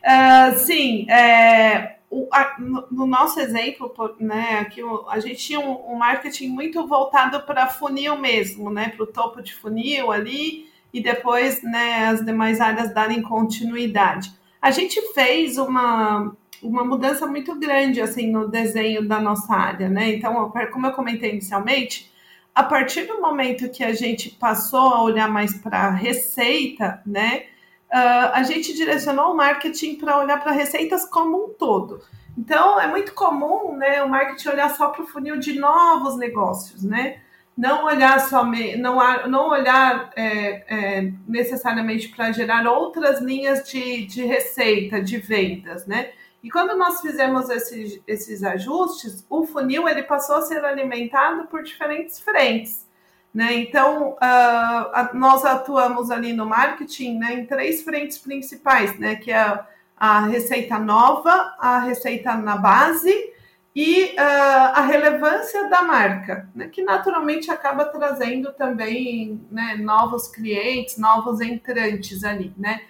Uh, 0.00 0.58
sim. 0.58 1.06
É, 1.10 1.96
o, 2.10 2.28
a, 2.32 2.56
no, 2.58 2.86
no, 2.90 3.06
nosso 3.06 3.40
exemplo, 3.40 3.94
né, 4.18 4.60
aqui 4.60 4.80
a 5.08 5.20
gente 5.20 5.36
tinha 5.36 5.60
um, 5.60 5.92
um 5.92 5.96
marketing 5.96 6.48
muito 6.48 6.86
voltado 6.86 7.42
para 7.42 7.68
funil 7.68 8.16
mesmo, 8.16 8.70
né, 8.70 8.88
para 8.88 9.04
o 9.04 9.06
topo 9.06 9.42
de 9.42 9.54
funil 9.54 10.10
ali, 10.10 10.66
e 10.92 11.02
depois 11.02 11.62
né, 11.62 12.06
as 12.06 12.24
demais 12.24 12.58
áreas 12.58 12.92
darem 12.92 13.20
continuidade. 13.20 14.32
A 14.60 14.70
gente 14.70 15.00
fez 15.12 15.58
uma 15.58 16.34
uma 16.62 16.84
mudança 16.84 17.26
muito 17.26 17.54
grande 17.58 18.00
assim 18.00 18.30
no 18.30 18.48
desenho 18.48 19.06
da 19.06 19.20
nossa 19.20 19.54
área, 19.54 19.88
né? 19.88 20.14
Então, 20.14 20.52
como 20.72 20.86
eu 20.86 20.92
comentei 20.92 21.32
inicialmente, 21.32 22.12
a 22.54 22.62
partir 22.62 23.04
do 23.04 23.20
momento 23.20 23.68
que 23.70 23.82
a 23.82 23.94
gente 23.94 24.30
passou 24.30 24.94
a 24.94 25.02
olhar 25.02 25.28
mais 25.28 25.54
para 25.54 25.90
receita, 25.90 27.02
né? 27.06 27.44
Uh, 27.90 28.32
a 28.32 28.42
gente 28.42 28.74
direcionou 28.74 29.32
o 29.32 29.36
marketing 29.36 29.96
para 29.96 30.18
olhar 30.18 30.42
para 30.42 30.52
receitas 30.52 31.04
como 31.04 31.44
um 31.44 31.48
todo. 31.50 32.00
Então, 32.38 32.80
é 32.80 32.86
muito 32.86 33.12
comum, 33.12 33.76
né, 33.76 34.02
o 34.02 34.08
marketing 34.08 34.48
olhar 34.48 34.70
só 34.70 34.88
para 34.88 35.02
o 35.02 35.06
funil 35.06 35.38
de 35.38 35.58
novos 35.58 36.16
negócios, 36.16 36.82
né? 36.82 37.20
não 37.56 37.84
olhar 37.84 38.18
somente, 38.20 38.76
não, 38.76 38.98
não 39.28 39.48
olhar 39.50 40.10
é, 40.16 40.64
é, 40.66 41.12
necessariamente 41.28 42.08
para 42.08 42.32
gerar 42.32 42.66
outras 42.66 43.20
linhas 43.20 43.68
de, 43.68 44.06
de 44.06 44.24
receita, 44.24 45.02
de 45.02 45.18
vendas, 45.18 45.86
né? 45.86 46.10
E 46.42 46.50
quando 46.50 46.76
nós 46.76 47.00
fizemos 47.00 47.48
esses, 47.48 48.00
esses 48.06 48.42
ajustes, 48.42 49.24
o 49.30 49.46
funil 49.46 49.88
ele 49.88 50.02
passou 50.02 50.36
a 50.36 50.42
ser 50.42 50.64
alimentado 50.64 51.46
por 51.46 51.62
diferentes 51.62 52.18
frentes. 52.18 52.84
Né? 53.32 53.54
Então, 53.54 54.10
uh, 54.10 55.16
nós 55.16 55.44
atuamos 55.44 56.10
ali 56.10 56.32
no 56.32 56.44
marketing 56.44 57.18
né, 57.18 57.34
em 57.34 57.46
três 57.46 57.82
frentes 57.82 58.18
principais, 58.18 58.98
né, 58.98 59.14
que 59.14 59.30
é 59.30 59.60
a, 59.96 60.26
receita 60.26 60.78
nova, 60.78 61.54
a 61.58 61.78
receita 61.78 62.34
na 62.34 62.56
base 62.56 63.32
e 63.74 64.14
uh, 64.18 64.74
a 64.74 64.82
relevância 64.82 65.66
da 65.70 65.80
marca, 65.80 66.46
né, 66.54 66.68
que 66.68 66.82
naturalmente 66.82 67.50
acaba 67.50 67.86
trazendo 67.86 68.52
também 68.52 69.40
né, 69.50 69.76
novos 69.80 70.28
clientes, 70.28 70.98
novos 70.98 71.40
entrantes 71.40 72.24
ali, 72.24 72.52
né? 72.58 72.82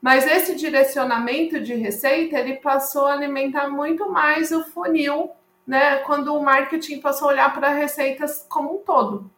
Mas 0.00 0.26
esse 0.26 0.54
direcionamento 0.54 1.60
de 1.60 1.74
receita 1.74 2.38
ele 2.38 2.54
passou 2.54 3.06
a 3.06 3.12
alimentar 3.12 3.68
muito 3.68 4.10
mais 4.10 4.52
o 4.52 4.64
funil, 4.64 5.30
né? 5.66 5.96
Quando 5.98 6.34
o 6.34 6.42
marketing 6.42 7.00
passou 7.00 7.28
a 7.28 7.32
olhar 7.32 7.54
para 7.54 7.72
receitas 7.72 8.46
como 8.48 8.76
um 8.76 8.78
todo. 8.78 9.30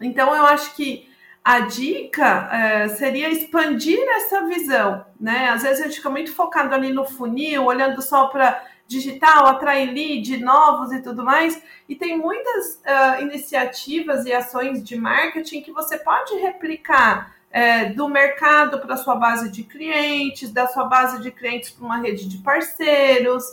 Então 0.00 0.34
eu 0.34 0.44
acho 0.44 0.74
que 0.74 1.08
a 1.42 1.60
dica 1.60 2.48
é, 2.50 2.88
seria 2.88 3.28
expandir 3.28 4.00
essa 4.16 4.46
visão, 4.46 5.04
né? 5.20 5.48
Às 5.50 5.62
vezes 5.62 5.80
a 5.80 5.84
gente 5.84 5.96
fica 5.96 6.10
muito 6.10 6.32
focado 6.32 6.74
ali 6.74 6.92
no 6.92 7.04
funil, 7.04 7.64
olhando 7.64 8.00
só 8.00 8.28
para 8.28 8.64
digital, 8.86 9.46
atrair 9.46 9.92
lead, 9.92 10.38
novos 10.38 10.92
e 10.92 11.02
tudo 11.02 11.24
mais. 11.24 11.60
E 11.88 11.94
tem 11.94 12.18
muitas 12.18 12.76
uh, 12.76 13.22
iniciativas 13.22 14.24
e 14.26 14.32
ações 14.32 14.82
de 14.82 14.96
marketing 14.96 15.62
que 15.62 15.72
você 15.72 15.98
pode 15.98 16.34
replicar 16.36 17.34
é, 17.54 17.84
do 17.84 18.08
mercado 18.08 18.80
para 18.80 18.96
sua 18.96 19.14
base 19.14 19.48
de 19.48 19.62
clientes, 19.62 20.50
da 20.50 20.66
sua 20.66 20.86
base 20.86 21.22
de 21.22 21.30
clientes 21.30 21.70
para 21.70 21.86
uma 21.86 21.98
rede 21.98 22.28
de 22.28 22.38
parceiros. 22.38 23.44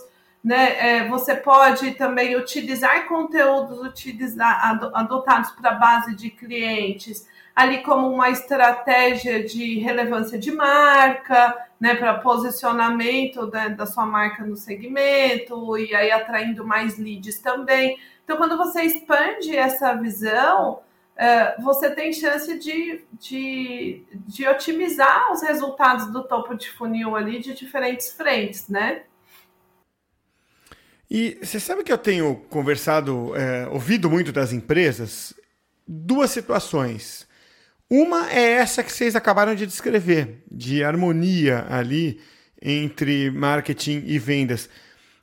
Né? 0.44 1.04
É, 1.04 1.08
você 1.08 1.36
pode 1.36 1.92
também 1.92 2.36
utilizar 2.36 3.08
conteúdos 3.08 3.78
utilizar, 3.80 4.82
adotados 4.96 5.52
para 5.52 5.70
a 5.70 5.76
base 5.76 6.16
de 6.16 6.32
clientes 6.32 7.28
ali 7.56 7.84
como 7.84 8.10
uma 8.10 8.32
estratégia 8.32 9.44
de 9.44 9.78
relevância 9.78 10.40
de 10.40 10.52
marca, 10.52 11.56
né, 11.80 11.94
para 11.94 12.16
posicionamento 12.16 13.46
da, 13.46 13.68
da 13.68 13.86
sua 13.86 14.06
marca 14.06 14.44
no 14.44 14.56
segmento 14.56 15.78
e 15.78 15.94
aí 15.94 16.12
atraindo 16.12 16.66
mais 16.66 16.98
leads 16.98 17.38
também. 17.38 18.00
Então, 18.24 18.38
quando 18.38 18.58
você 18.58 18.82
expande 18.82 19.56
essa 19.56 19.94
visão, 19.94 20.80
é, 21.22 21.56
você 21.62 21.92
tem 21.92 22.12
chance 22.12 22.58
de, 22.58 23.00
de, 23.20 24.04
de 24.28 24.48
otimizar 24.48 25.32
os 25.32 25.44
resultados 25.44 26.12
do 26.12 26.24
topo 26.24 26.56
de 26.56 26.68
funil 26.72 27.16
ali 27.16 27.40
de 27.40 27.54
diferentes 27.54 28.10
frentes, 28.10 28.68
né? 28.68 29.04
E 31.08 31.38
você 31.40 31.60
sabe 31.60 31.84
que 31.84 31.94
eu 31.94 31.98
tenho 32.00 32.38
conversado, 32.50 33.36
é, 33.36 33.68
ouvido 33.68 34.10
muito 34.10 34.32
das 34.32 34.52
empresas, 34.52 35.32
duas 35.88 36.32
situações. 36.32 37.28
Uma 37.88 38.32
é 38.32 38.54
essa 38.54 38.82
que 38.82 38.92
vocês 38.92 39.16
acabaram 39.16 39.54
de 39.54 39.68
descrever, 39.68 40.44
de 40.50 40.84
harmonia 40.84 41.68
ali 41.70 42.20
entre 42.60 43.30
marketing 43.30 44.06
e 44.08 44.18
vendas. 44.18 44.68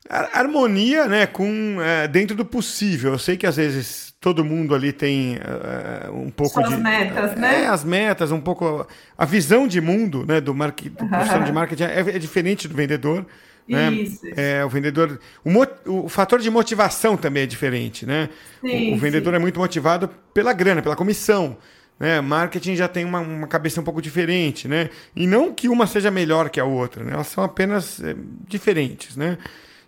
Harmonia, 0.08 1.08
né, 1.08 1.26
com 1.26 1.82
é, 1.82 2.06
dentro 2.06 2.36
do 2.36 2.44
possível. 2.44 3.14
Eu 3.14 3.18
sei 3.18 3.36
que 3.36 3.48
às 3.48 3.56
vezes 3.56 4.08
todo 4.20 4.44
mundo 4.44 4.74
ali 4.74 4.92
tem 4.92 5.37
uh, 5.37 6.12
um 6.12 6.31
pouco 6.31 6.54
Suas 6.54 6.70
de 6.70 6.76
metas, 6.76 7.37
né? 7.37 7.62
É, 7.62 7.66
as 7.68 7.85
metas, 7.85 8.33
um 8.33 8.40
pouco 8.40 8.87
a 9.16 9.24
visão 9.24 9.68
de 9.68 9.81
mundo, 9.81 10.24
né, 10.26 10.40
do, 10.40 10.54
market, 10.54 10.92
do 10.92 11.09
profissional 11.09 11.44
de 11.44 11.52
marketing 11.52 11.85
é, 11.85 12.00
é, 12.00 12.18
diferente 12.18 12.66
do 12.66 12.74
vendedor. 12.74 13.24
Né? 13.68 13.92
Isso. 13.92 14.26
É, 14.35 14.64
o 14.64 14.68
vendedor. 14.68 15.20
O, 15.44 16.04
o, 16.04 16.09
fator 16.09 16.40
de 16.40 16.50
motivação 16.50 17.16
também 17.16 17.42
é 17.42 17.46
diferente, 17.46 18.07
né? 18.07 18.31
Sim, 18.62 18.92
o, 18.92 18.94
o 18.94 18.98
vendedor 18.98 19.35
sim. 19.35 19.37
é 19.37 19.38
muito 19.38 19.61
motivado 19.61 20.09
pela 20.33 20.54
grana, 20.54 20.81
pela 20.81 20.96
comissão. 20.96 21.57
Né? 22.00 22.20
Marketing 22.20 22.76
já 22.76 22.88
tem 22.88 23.04
uma, 23.04 23.20
uma 23.20 23.46
cabeça 23.46 23.81
um 23.81 23.85
pouco 23.85 24.00
diferente, 24.00 24.66
né? 24.66 24.88
E 25.14 25.26
não 25.26 25.52
que 25.52 25.68
uma 25.68 25.87
seja 25.87 26.11
melhor 26.11 26.48
que 26.48 26.59
a 26.59 26.64
outra, 26.64 27.04
né? 27.04 27.12
Elas 27.12 27.26
são 27.26 27.44
apenas 27.44 28.02
é, 28.02 28.16
diferentes, 28.48 29.16
né? 29.16 29.37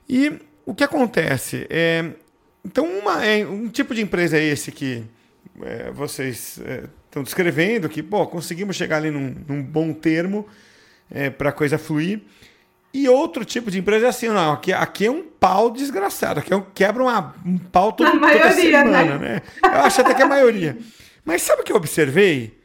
E 0.08 0.40
o 0.66 0.74
que 0.74 0.84
acontece 0.84 1.66
é, 1.70 2.10
então 2.64 2.86
uma 2.86 3.24
é 3.24 3.46
um 3.46 3.68
tipo 3.68 3.94
de 3.94 4.02
empresa 4.02 4.36
é 4.36 4.44
esse 4.44 4.70
que 4.70 5.04
é, 5.62 5.90
vocês 5.90 6.58
estão 7.06 7.22
é, 7.22 7.24
descrevendo 7.24 7.88
que, 7.88 8.02
pô, 8.02 8.26
conseguimos 8.26 8.76
chegar 8.76 8.98
ali 8.98 9.10
num, 9.10 9.34
num 9.46 9.62
bom 9.62 9.92
termo 9.92 10.46
é, 11.10 11.30
para 11.30 11.50
a 11.50 11.52
coisa 11.52 11.78
fluir. 11.78 12.20
E 12.92 13.08
outro 13.08 13.44
tipo 13.44 13.70
de 13.70 13.78
empresa 13.78 14.06
é 14.06 14.08
assim, 14.08 14.28
não, 14.28 14.52
aqui, 14.52 14.72
aqui 14.72 15.06
é 15.06 15.10
um 15.10 15.22
pau 15.22 15.70
desgraçado, 15.70 16.40
aqui 16.40 16.52
é 16.52 16.56
um, 16.56 16.64
quebra 16.74 17.02
uma, 17.02 17.34
um 17.46 17.56
pau 17.56 17.92
todo, 17.92 18.10
toda 18.10 18.20
maioria, 18.20 18.52
semana, 18.52 19.18
né? 19.18 19.18
né? 19.18 19.42
Eu 19.62 19.80
acho 19.82 20.00
até 20.00 20.12
que 20.12 20.22
é 20.22 20.24
a 20.24 20.28
maioria. 20.28 20.76
Mas 21.24 21.42
sabe 21.42 21.62
o 21.62 21.64
que 21.64 21.70
eu 21.70 21.76
observei? 21.76 22.58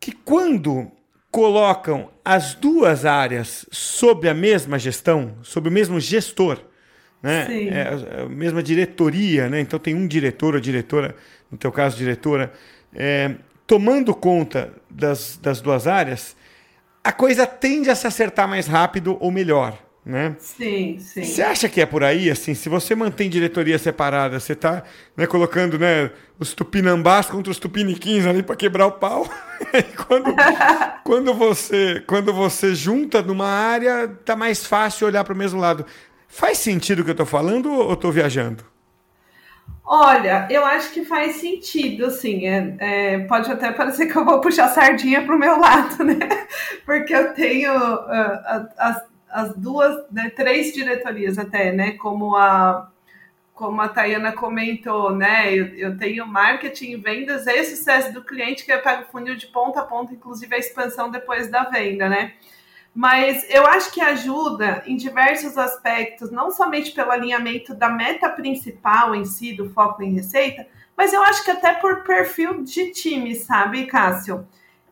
Que 0.00 0.10
quando 0.10 0.90
colocam 1.30 2.10
as 2.24 2.54
duas 2.54 3.04
áreas 3.06 3.64
sob 3.70 4.28
a 4.28 4.34
mesma 4.34 4.78
gestão, 4.78 5.36
sob 5.42 5.68
o 5.68 5.72
mesmo 5.72 6.00
gestor, 6.00 6.58
né? 7.22 7.46
É, 7.68 8.22
a 8.22 8.28
mesma 8.28 8.62
diretoria, 8.62 9.48
né? 9.48 9.60
Então 9.60 9.78
tem 9.78 9.94
um 9.94 10.06
diretor 10.06 10.54
ou 10.54 10.60
diretora, 10.60 11.14
no 11.50 11.56
teu 11.56 11.70
caso 11.70 11.96
diretora, 11.96 12.52
é, 12.94 13.36
tomando 13.66 14.14
conta 14.14 14.72
das, 14.90 15.38
das 15.40 15.60
duas 15.60 15.86
áreas, 15.86 16.36
a 17.04 17.12
coisa 17.12 17.46
tende 17.46 17.90
a 17.90 17.94
se 17.94 18.06
acertar 18.06 18.48
mais 18.48 18.66
rápido 18.66 19.16
ou 19.20 19.30
melhor 19.30 19.78
né? 20.04 20.34
Sim, 20.38 20.98
sim. 20.98 21.22
Você 21.22 21.42
acha 21.42 21.68
que 21.68 21.80
é 21.80 21.86
por 21.86 22.02
aí, 22.02 22.28
assim, 22.28 22.54
se 22.54 22.68
você 22.68 22.94
mantém 22.94 23.30
diretoria 23.30 23.78
separada, 23.78 24.40
você 24.40 24.52
está 24.52 24.82
né, 25.16 25.26
colocando 25.26 25.78
né, 25.78 26.10
os 26.40 26.52
tupinambás 26.52 27.26
contra 27.26 27.52
os 27.52 27.58
tupiniquins 27.58 28.26
ali 28.26 28.42
para 28.42 28.56
quebrar 28.56 28.86
o 28.86 28.92
pau. 28.92 29.28
quando, 30.08 30.34
quando, 31.04 31.34
você, 31.34 32.02
quando 32.06 32.32
você 32.32 32.74
junta 32.74 33.22
numa 33.22 33.46
área, 33.46 34.08
tá 34.24 34.34
mais 34.34 34.66
fácil 34.66 35.06
olhar 35.06 35.22
para 35.22 35.34
o 35.34 35.36
mesmo 35.36 35.60
lado. 35.60 35.86
Faz 36.34 36.58
sentido 36.58 37.00
o 37.00 37.04
que 37.04 37.10
eu 37.10 37.12
estou 37.12 37.26
falando 37.26 37.70
ou 37.70 37.92
estou 37.92 38.10
viajando? 38.10 38.64
Olha, 39.84 40.48
eu 40.50 40.64
acho 40.64 40.90
que 40.92 41.04
faz 41.04 41.36
sentido, 41.36 42.06
assim. 42.06 42.46
É, 42.46 42.76
é, 42.78 43.18
pode 43.26 43.52
até 43.52 43.70
parecer 43.70 44.06
que 44.06 44.16
eu 44.16 44.24
vou 44.24 44.40
puxar 44.40 44.68
sardinha 44.68 45.22
para 45.22 45.36
o 45.36 45.38
meu 45.38 45.60
lado, 45.60 46.02
né? 46.02 46.18
Porque 46.86 47.14
eu 47.14 47.34
tenho 47.34 47.72
uh, 47.74 48.68
as 48.78 49.12
as 49.32 49.56
duas, 49.56 50.04
né, 50.10 50.30
três 50.30 50.74
diretorias 50.74 51.38
até, 51.38 51.72
né? 51.72 51.92
Como 51.92 52.36
a 52.36 52.90
como 53.54 53.80
a 53.80 53.88
Tayana 53.88 54.32
comentou, 54.32 55.14
né? 55.14 55.54
Eu, 55.54 55.66
eu 55.76 55.98
tenho 55.98 56.26
marketing, 56.26 57.00
vendas 57.00 57.46
e 57.46 57.64
sucesso 57.64 58.12
do 58.12 58.24
cliente, 58.24 58.64
que 58.64 58.72
eu 58.72 58.80
pego 58.80 59.02
o 59.02 59.06
funil 59.06 59.36
de 59.36 59.46
ponta 59.46 59.80
a 59.80 59.84
ponta, 59.84 60.14
inclusive 60.14 60.54
a 60.54 60.58
expansão 60.58 61.10
depois 61.10 61.48
da 61.48 61.64
venda, 61.64 62.08
né? 62.08 62.32
Mas 62.94 63.44
eu 63.48 63.66
acho 63.66 63.90
que 63.92 64.00
ajuda 64.00 64.82
em 64.86 64.96
diversos 64.96 65.56
aspectos, 65.56 66.30
não 66.30 66.50
somente 66.50 66.92
pelo 66.92 67.10
alinhamento 67.10 67.74
da 67.74 67.88
meta 67.88 68.28
principal 68.28 69.14
em 69.14 69.24
si, 69.24 69.54
do 69.54 69.70
foco 69.70 70.02
em 70.02 70.14
receita, 70.14 70.66
mas 70.96 71.12
eu 71.12 71.22
acho 71.22 71.42
que 71.42 71.50
até 71.50 71.72
por 71.72 72.04
perfil 72.04 72.62
de 72.62 72.92
time, 72.92 73.34
sabe, 73.34 73.86
Cássio? 73.86 74.46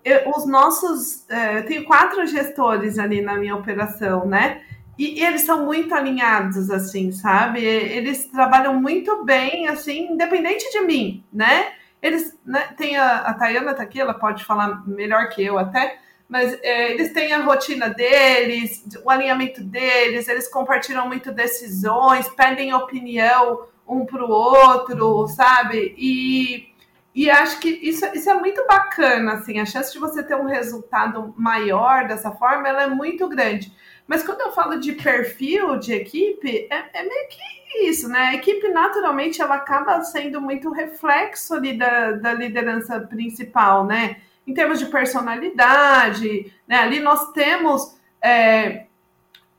eu, 0.05 0.31
os 0.31 0.47
nossos. 0.47 1.29
É, 1.29 1.59
eu 1.59 1.67
tenho 1.67 1.85
quatro 1.85 2.27
gestores 2.27 2.99
ali 2.99 3.21
na 3.21 3.37
minha 3.37 3.55
operação, 3.55 4.27
né? 4.27 4.63
E, 4.99 5.21
e, 5.21 5.25
eles 5.25 5.43
são 5.43 5.65
muito 5.65 5.95
alinhados, 5.95 6.71
assim, 6.71 7.11
sabe? 7.11 7.65
Eles 7.65 8.27
trabalham 8.27 8.75
muito 8.75 9.25
bem, 9.25 9.67
assim, 9.69 10.13
independente 10.13 10.71
de 10.71 10.81
mim, 10.81 11.25
né? 11.33 11.73
Eles 12.03 12.39
né, 12.45 12.69
tem 12.77 12.97
a, 12.97 13.19
a 13.19 13.35
Tayana 13.35 13.75
tá 13.75 13.83
aqui, 13.83 14.01
ela 14.01 14.15
pode 14.15 14.45
falar 14.45 14.87
melhor 14.87 15.29
que 15.31 15.43
eu 15.43 15.59
até, 15.59 15.99
mas 16.31 16.57
é, 16.63 16.93
eles 16.93 17.13
têm 17.13 17.33
a 17.33 17.43
rotina 17.43 17.91
deles, 17.91 18.85
o 19.05 19.11
alinhamento 19.11 19.63
deles, 19.65 20.29
eles 20.29 20.49
compartilham 20.49 21.09
muito 21.09 21.33
decisões, 21.33 22.29
pedem 22.29 22.73
opinião 22.73 23.67
um 23.87 24.07
para 24.07 24.25
o 24.25 24.31
outro, 24.31 25.27
sabe? 25.27 25.95
E 25.99 26.71
e 27.13 27.29
acho 27.29 27.59
que 27.59 27.69
isso, 27.69 28.07
isso 28.15 28.31
é 28.31 28.35
muito 28.35 28.65
bacana, 28.69 29.33
assim, 29.33 29.59
a 29.59 29.67
chance 29.67 29.93
de 29.93 29.99
você 29.99 30.23
ter 30.23 30.37
um 30.37 30.47
resultado 30.47 31.35
maior 31.37 32.07
dessa 32.07 32.31
forma, 32.31 32.69
ela 32.69 32.85
é 32.85 32.87
muito 32.87 33.29
grande. 33.29 33.73
Mas 34.07 34.23
quando 34.23 34.43
eu 34.43 34.53
falo 34.53 34.79
de 34.79 34.93
perfil 34.93 35.77
de 35.77 35.93
equipe, 35.93 36.69
é, 36.71 37.01
é 37.01 37.03
meio 37.03 37.29
que 37.29 37.89
isso, 37.89 38.09
né? 38.09 38.29
A 38.29 38.35
equipe, 38.35 38.69
naturalmente, 38.69 39.43
ela 39.43 39.57
acaba 39.57 40.01
sendo 40.03 40.41
muito 40.41 40.71
reflexo 40.71 41.55
ali 41.55 41.77
da, 41.77 42.13
da 42.13 42.33
liderança 42.33 43.01
principal, 43.01 43.85
né? 43.85 44.21
Em 44.51 44.55
termos 44.55 44.81
de 44.81 44.87
personalidade, 44.87 46.53
né? 46.67 46.79
Ali 46.79 46.99
nós 46.99 47.31
temos 47.31 47.97
é, 48.21 48.87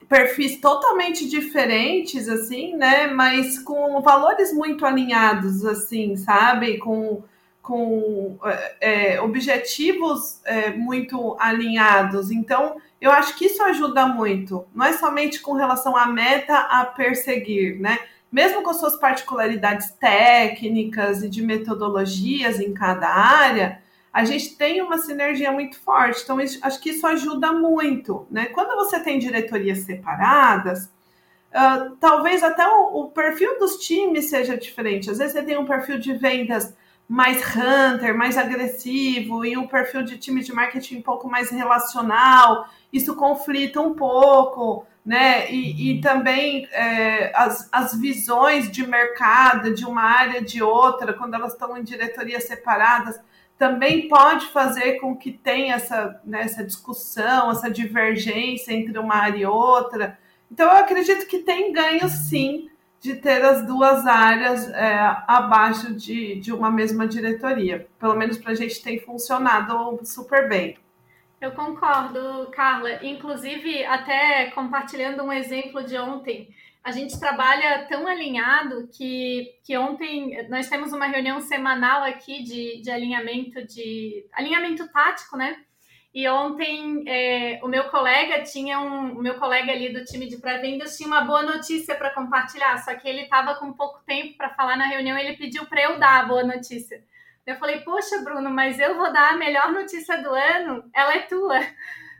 perfis 0.09 0.59
totalmente 0.59 1.29
diferentes, 1.29 2.27
assim, 2.27 2.75
né? 2.75 3.07
Mas 3.07 3.57
com 3.59 4.01
valores 4.01 4.51
muito 4.51 4.85
alinhados, 4.85 5.65
assim, 5.65 6.17
sabe? 6.17 6.77
Com 6.77 7.23
com 7.61 8.37
é, 8.43 9.13
é, 9.13 9.21
objetivos 9.21 10.41
é, 10.43 10.71
muito 10.71 11.37
alinhados. 11.39 12.29
Então, 12.29 12.81
eu 12.99 13.11
acho 13.11 13.37
que 13.37 13.45
isso 13.45 13.63
ajuda 13.63 14.07
muito. 14.07 14.65
Não 14.75 14.85
é 14.85 14.91
somente 14.91 15.39
com 15.39 15.53
relação 15.53 15.95
à 15.95 16.05
meta 16.05 16.53
a 16.57 16.83
perseguir, 16.83 17.79
né? 17.79 17.97
Mesmo 18.29 18.61
com 18.61 18.73
suas 18.73 18.97
particularidades 18.97 19.91
técnicas 19.91 21.23
e 21.23 21.29
de 21.29 21.41
metodologias 21.41 22.59
em 22.59 22.73
cada 22.73 23.07
área, 23.07 23.81
a 24.13 24.25
gente 24.25 24.55
tem 24.55 24.81
uma 24.81 24.97
sinergia 24.97 25.51
muito 25.51 25.79
forte. 25.79 26.21
Então, 26.23 26.39
isso, 26.39 26.59
acho 26.61 26.79
que 26.81 26.89
isso 26.89 27.07
ajuda 27.07 27.53
muito, 27.53 28.27
né? 28.29 28.47
Quando 28.47 28.75
você 28.75 28.99
tem 28.99 29.17
diretorias 29.19 29.79
separadas, 29.79 30.85
uh, 30.85 31.95
talvez 31.99 32.43
até 32.43 32.67
o, 32.67 33.01
o 33.01 33.11
perfil 33.11 33.57
dos 33.57 33.77
times 33.77 34.29
seja 34.29 34.57
diferente. 34.57 35.09
Às 35.09 35.17
vezes 35.17 35.33
você 35.33 35.43
tem 35.43 35.57
um 35.57 35.65
perfil 35.65 35.97
de 35.97 36.13
vendas 36.13 36.75
mais 37.07 37.43
hunter, 37.55 38.15
mais 38.15 38.37
agressivo, 38.37 39.43
e 39.43 39.57
um 39.57 39.67
perfil 39.67 40.01
de 40.01 40.17
time 40.17 40.41
de 40.41 40.53
marketing 40.53 40.99
um 40.99 41.01
pouco 41.01 41.29
mais 41.29 41.49
relacional, 41.49 42.69
isso 42.91 43.15
conflita 43.15 43.81
um 43.81 43.93
pouco, 43.93 44.85
né? 45.05 45.51
E, 45.51 45.91
e 45.91 46.01
também 46.01 46.69
é, 46.71 47.33
as, 47.35 47.67
as 47.69 47.99
visões 47.99 48.71
de 48.71 48.87
mercado 48.87 49.73
de 49.73 49.85
uma 49.85 50.03
área 50.03 50.41
de 50.41 50.63
outra, 50.63 51.13
quando 51.13 51.33
elas 51.33 51.51
estão 51.51 51.77
em 51.77 51.83
diretorias 51.83 52.45
separadas, 52.45 53.19
também 53.61 54.07
pode 54.07 54.47
fazer 54.47 54.93
com 54.93 55.15
que 55.15 55.31
tenha 55.31 55.75
essa, 55.75 56.19
né, 56.25 56.41
essa 56.41 56.63
discussão, 56.63 57.51
essa 57.51 57.69
divergência 57.69 58.73
entre 58.73 58.97
uma 58.97 59.13
área 59.13 59.37
e 59.37 59.45
outra. 59.45 60.17
Então, 60.51 60.65
eu 60.67 60.77
acredito 60.77 61.27
que 61.27 61.37
tem 61.37 61.71
ganho 61.71 62.09
sim 62.09 62.71
de 62.99 63.13
ter 63.13 63.45
as 63.45 63.63
duas 63.63 64.07
áreas 64.07 64.67
é, 64.69 65.15
abaixo 65.27 65.93
de, 65.93 66.39
de 66.39 66.51
uma 66.51 66.71
mesma 66.71 67.07
diretoria. 67.07 67.87
Pelo 67.99 68.15
menos 68.15 68.39
para 68.39 68.53
a 68.53 68.55
gente 68.55 68.81
tem 68.81 68.99
funcionado 68.99 69.99
super 70.05 70.49
bem. 70.49 70.79
Eu 71.39 71.51
concordo, 71.51 72.49
Carla. 72.51 73.05
Inclusive, 73.05 73.85
até 73.85 74.49
compartilhando 74.55 75.21
um 75.21 75.31
exemplo 75.31 75.83
de 75.83 75.95
ontem, 75.99 76.49
a 76.83 76.91
gente 76.91 77.19
trabalha 77.19 77.85
tão 77.87 78.07
alinhado 78.07 78.87
que, 78.87 79.59
que 79.63 79.77
ontem 79.77 80.47
nós 80.49 80.67
temos 80.67 80.91
uma 80.91 81.05
reunião 81.05 81.39
semanal 81.39 82.03
aqui 82.03 82.43
de, 82.43 82.81
de 82.81 82.89
alinhamento 82.89 83.65
de 83.65 84.25
alinhamento 84.33 84.87
tático, 84.91 85.37
né? 85.37 85.63
E 86.13 86.27
ontem 86.27 87.03
é, 87.07 87.59
o 87.63 87.67
meu 87.67 87.85
colega 87.85 88.43
tinha 88.43 88.79
um, 88.79 89.13
o 89.17 89.21
meu 89.21 89.35
colega 89.35 89.71
ali 89.71 89.93
do 89.93 90.03
time 90.03 90.27
de 90.27 90.37
pré-vendas 90.37 90.97
tinha 90.97 91.07
uma 91.07 91.21
boa 91.21 91.43
notícia 91.43 91.95
para 91.95 92.13
compartilhar, 92.13 92.77
só 92.79 92.93
que 92.95 93.07
ele 93.07 93.21
estava 93.21 93.55
com 93.55 93.71
pouco 93.71 94.03
tempo 94.05 94.35
para 94.35 94.49
falar 94.49 94.75
na 94.75 94.87
reunião, 94.87 95.17
ele 95.17 95.37
pediu 95.37 95.65
para 95.67 95.83
eu 95.83 95.99
dar 95.99 96.19
a 96.19 96.25
boa 96.25 96.43
notícia. 96.43 97.01
Eu 97.45 97.55
falei, 97.55 97.79
poxa, 97.81 98.21
Bruno, 98.23 98.49
mas 98.49 98.77
eu 98.79 98.95
vou 98.95 99.11
dar 99.13 99.33
a 99.33 99.37
melhor 99.37 99.71
notícia 99.71 100.21
do 100.21 100.29
ano, 100.29 100.83
ela 100.93 101.15
é 101.15 101.19
tua. 101.19 101.59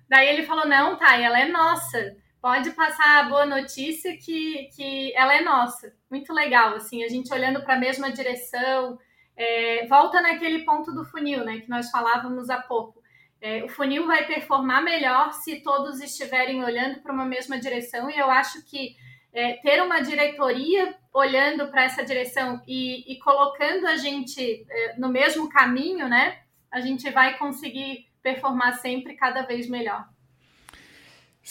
Daí 0.07 0.27
ele 0.29 0.45
falou, 0.45 0.67
não, 0.67 0.97
tá, 0.97 1.17
ela 1.17 1.39
é 1.39 1.47
nossa. 1.47 2.15
Pode 2.41 2.71
passar 2.71 3.19
a 3.19 3.29
boa 3.29 3.45
notícia 3.45 4.17
que, 4.17 4.69
que 4.75 5.13
ela 5.15 5.35
é 5.35 5.41
nossa. 5.41 5.93
Muito 6.09 6.33
legal, 6.33 6.75
assim, 6.75 7.03
a 7.03 7.07
gente 7.07 7.31
olhando 7.31 7.61
para 7.63 7.75
a 7.75 7.79
mesma 7.79 8.11
direção. 8.11 8.97
É, 9.37 9.85
volta 9.87 10.21
naquele 10.21 10.65
ponto 10.65 10.91
do 10.91 11.05
funil, 11.05 11.45
né, 11.45 11.59
que 11.59 11.69
nós 11.69 11.89
falávamos 11.91 12.49
há 12.49 12.59
pouco 12.59 13.01
é, 13.41 13.63
o 13.63 13.67
funil 13.67 14.05
vai 14.05 14.25
performar 14.27 14.83
melhor 14.83 15.33
se 15.33 15.61
todos 15.61 15.99
estiverem 15.99 16.63
olhando 16.63 17.01
para 17.01 17.11
uma 17.11 17.25
mesma 17.25 17.59
direção, 17.59 18.09
e 18.09 18.17
eu 18.17 18.29
acho 18.29 18.63
que 18.65 18.95
é, 19.33 19.53
ter 19.53 19.81
uma 19.81 19.99
diretoria 19.99 20.95
olhando 21.11 21.67
para 21.69 21.83
essa 21.83 22.05
direção 22.05 22.61
e, 22.67 23.11
e, 23.11 23.17
colocando 23.19 23.87
a 23.87 23.97
gente 23.97 24.65
é, 24.69 24.95
no 24.97 25.09
mesmo 25.09 25.49
caminho, 25.49 26.07
né? 26.07 26.39
A 26.69 26.79
gente 26.79 27.09
vai 27.09 27.37
conseguir 27.37 28.05
performar 28.21 28.77
sempre 28.77 29.15
cada 29.15 29.41
vez 29.41 29.67
melhor. 29.67 30.07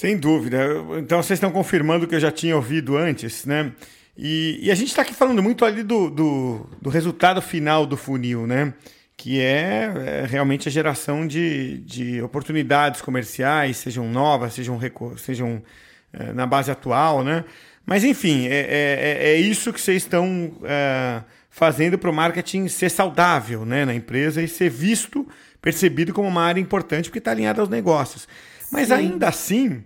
Sem 0.01 0.17
dúvida. 0.17 0.67
Então 0.99 1.23
vocês 1.23 1.37
estão 1.37 1.51
confirmando 1.51 2.07
o 2.07 2.09
que 2.09 2.15
eu 2.15 2.21
já 2.21 2.33
tinha 2.33 2.57
ouvido 2.57 2.97
antes, 2.97 3.45
né? 3.45 3.71
E, 4.17 4.59
e 4.63 4.71
a 4.71 4.75
gente 4.75 4.89
está 4.89 5.03
aqui 5.03 5.13
falando 5.13 5.43
muito 5.43 5.63
ali 5.63 5.83
do, 5.83 6.09
do, 6.09 6.67
do 6.81 6.89
resultado 6.89 7.43
final 7.43 7.85
do 7.85 7.99
funil, 7.99 8.47
né? 8.47 8.73
que 9.15 9.39
é, 9.39 9.93
é, 10.23 10.27
realmente 10.27 10.67
a 10.67 10.73
geração 10.73 11.27
de, 11.27 11.81
de 11.81 12.23
oportunidades 12.23 13.03
comerciais, 13.03 13.77
sejam 13.77 14.09
novas, 14.09 14.55
sejam, 14.55 14.81
sejam 15.19 15.63
é, 16.11 16.33
na 16.33 16.47
base 16.47 16.71
atual, 16.71 17.23
né? 17.23 17.45
Mas, 17.85 18.03
enfim, 18.03 18.47
é, 18.47 18.55
é, 18.55 19.19
é, 19.21 19.33
é 19.33 19.37
isso 19.37 19.71
que 19.71 19.81
vocês 19.83 20.05
estão 20.05 20.57
é, 20.65 21.21
fazendo 21.51 21.99
para 21.99 22.09
o 22.09 22.15
marketing 22.15 22.69
ser 22.69 22.89
saudável 22.89 23.67
né, 23.67 23.85
na 23.85 23.95
empresa 23.95 24.41
e 24.41 24.49
ser 24.49 24.71
visto, 24.71 25.29
percebido 25.61 26.15
como 26.15 26.27
uma 26.27 26.43
área 26.43 26.59
importante, 26.59 27.11
porque 27.11 27.19
está 27.19 27.33
alinhado 27.33 27.61
aos 27.61 27.69
negócios. 27.69 28.27
Mas, 28.73 28.89
Sim. 28.89 28.95
ainda 28.95 29.29
assim, 29.29 29.85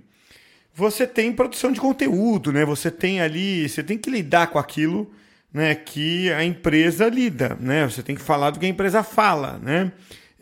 você 0.75 1.07
tem 1.07 1.33
produção 1.33 1.71
de 1.71 1.81
conteúdo, 1.81 2.53
né? 2.53 2.65
Você 2.65 2.91
tem 2.91 3.21
ali, 3.21 3.69
você 3.69 3.83
tem 3.83 3.97
que 3.97 4.11
lidar 4.11 4.49
com 4.49 4.59
aquilo 4.59 5.11
né, 5.53 5.73
que 5.73 6.33
a 6.33 6.45
empresa 6.45 7.09
lida, 7.09 7.57
né? 7.61 7.89
Você 7.89 8.03
tem 8.03 8.17
que 8.17 8.21
falar 8.21 8.51
do 8.51 8.59
que 8.59 8.67
a 8.67 8.69
empresa 8.69 9.05
fala, 9.05 9.59
né? 9.63 9.93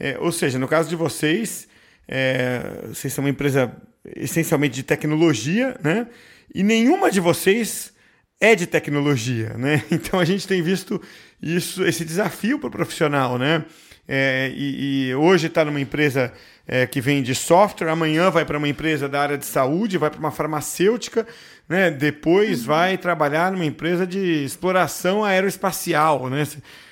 É, 0.00 0.18
ou 0.18 0.32
seja, 0.32 0.58
no 0.58 0.66
caso 0.66 0.88
de 0.88 0.96
vocês, 0.96 1.68
é, 2.08 2.62
vocês 2.88 3.12
são 3.12 3.22
uma 3.22 3.30
empresa 3.30 3.76
essencialmente 4.16 4.74
de 4.74 4.82
tecnologia, 4.82 5.76
né? 5.84 6.06
E 6.54 6.62
nenhuma 6.62 7.10
de 7.10 7.20
vocês 7.20 7.92
é 8.40 8.54
de 8.54 8.66
tecnologia, 8.66 9.50
né? 9.58 9.84
Então 9.92 10.18
a 10.18 10.24
gente 10.24 10.48
tem 10.48 10.62
visto 10.62 11.00
isso, 11.42 11.84
esse 11.84 12.06
desafio 12.06 12.58
para 12.58 12.68
o 12.68 12.70
profissional, 12.70 13.38
né? 13.38 13.66
É, 14.06 14.50
e, 14.54 15.08
e, 15.08 15.14
hoje 15.14 15.46
está 15.46 15.64
numa 15.64 15.80
empresa 15.80 16.32
é, 16.66 16.86
que 16.86 17.00
vende 17.00 17.34
software, 17.34 17.88
amanhã 17.88 18.30
vai 18.30 18.44
para 18.44 18.58
uma 18.58 18.68
empresa 18.68 19.08
da 19.08 19.20
área 19.20 19.38
de 19.38 19.46
saúde, 19.46 19.98
vai 19.98 20.10
para 20.10 20.18
uma 20.18 20.30
farmacêutica, 20.30 21.26
né? 21.68 21.90
depois 21.90 22.60
uhum. 22.60 22.66
vai 22.66 22.98
trabalhar 22.98 23.52
numa 23.52 23.64
empresa 23.64 24.06
de 24.06 24.44
exploração 24.44 25.24
aeroespacial. 25.24 26.28
Né? 26.28 26.46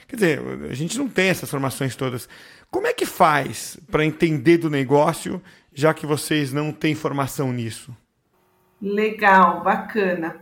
Quer 0.07 0.17
dizer, 0.17 0.43
a 0.71 0.75
gente 0.75 0.99
não 0.99 1.09
tem 1.09 1.29
essas 1.29 1.51
formações 1.51 1.97
todas. 1.97 2.29
Como 2.71 2.87
é 2.87 2.93
que 2.93 3.05
faz 3.05 3.77
para 3.91 4.05
entender 4.05 4.59
do 4.59 4.71
negócio, 4.71 5.43
já 5.75 5.93
que 5.93 6.07
vocês 6.07 6.53
não 6.53 6.73
têm 6.73 6.95
formação 6.95 7.53
nisso? 7.53 7.95
Legal, 8.81 9.63
bacana. 9.63 10.37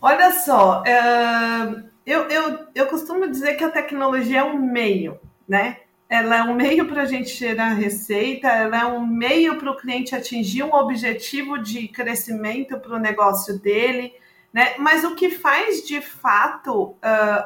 Olha 0.00 0.32
só, 0.32 0.82
uh, 0.82 1.84
eu, 2.04 2.28
eu, 2.28 2.66
eu 2.74 2.86
costumo 2.86 3.30
dizer 3.30 3.54
que 3.54 3.64
a 3.64 3.70
tecnologia 3.70 4.40
é 4.40 4.44
um 4.44 4.58
meio, 4.58 5.18
né? 5.48 5.78
ela 6.08 6.36
é 6.36 6.42
um 6.42 6.54
meio 6.54 6.86
para 6.86 7.02
a 7.02 7.06
gente 7.06 7.30
gerar 7.30 7.70
receita, 7.70 8.48
ela 8.48 8.82
é 8.82 8.84
um 8.84 9.04
meio 9.04 9.58
para 9.58 9.70
o 9.70 9.76
cliente 9.76 10.14
atingir 10.14 10.62
um 10.62 10.74
objetivo 10.74 11.58
de 11.58 11.88
crescimento 11.88 12.78
para 12.78 12.94
o 12.94 13.00
negócio 13.00 13.58
dele, 13.58 14.14
né? 14.52 14.74
Mas 14.78 15.02
o 15.02 15.14
que 15.16 15.30
faz 15.30 15.84
de 15.84 16.00
fato 16.00 16.90
uh, 16.90 16.98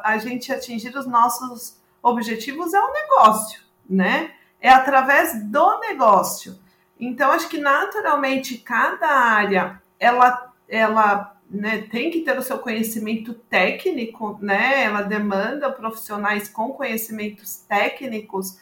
a 0.03 0.17
gente 0.19 0.51
atingir 0.51 0.95
os 0.95 1.07
nossos 1.07 1.81
objetivos 2.03 2.73
é 2.73 2.79
o 2.79 2.93
negócio, 2.93 3.61
né? 3.89 4.31
É 4.61 4.69
através 4.69 5.41
do 5.45 5.79
negócio. 5.79 6.59
Então, 6.99 7.31
acho 7.31 7.47
que 7.47 7.57
naturalmente 7.57 8.57
cada 8.57 9.07
área 9.07 9.81
ela, 9.97 10.53
ela 10.67 11.38
né, 11.49 11.87
tem 11.89 12.11
que 12.11 12.21
ter 12.21 12.37
o 12.37 12.43
seu 12.43 12.59
conhecimento 12.59 13.33
técnico, 13.33 14.37
né? 14.39 14.83
Ela 14.83 15.01
demanda 15.01 15.71
profissionais 15.71 16.47
com 16.47 16.69
conhecimentos 16.73 17.57
técnicos, 17.67 18.59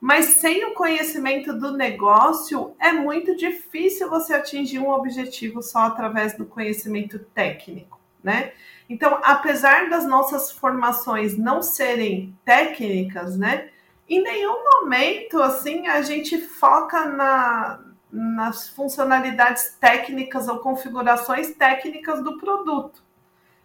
mas 0.00 0.26
sem 0.26 0.64
o 0.64 0.74
conhecimento 0.74 1.52
do 1.52 1.76
negócio 1.76 2.74
é 2.80 2.92
muito 2.92 3.36
difícil 3.36 4.10
você 4.10 4.34
atingir 4.34 4.80
um 4.80 4.90
objetivo 4.90 5.62
só 5.62 5.80
através 5.80 6.36
do 6.36 6.44
conhecimento 6.44 7.18
técnico, 7.18 8.00
né? 8.22 8.52
Então, 8.90 9.18
apesar 9.22 9.88
das 9.88 10.04
nossas 10.04 10.50
formações 10.50 11.38
não 11.38 11.62
serem 11.62 12.36
técnicas, 12.44 13.38
né? 13.38 13.70
Em 14.08 14.22
nenhum 14.22 14.62
momento 14.62 15.40
assim 15.40 15.86
a 15.86 16.02
gente 16.02 16.36
foca 16.38 17.06
na, 17.06 17.80
nas 18.14 18.68
funcionalidades 18.68 19.76
técnicas 19.80 20.46
ou 20.46 20.60
configurações 20.60 21.52
técnicas 21.54 22.22
do 22.22 22.38
produto. 22.38 23.02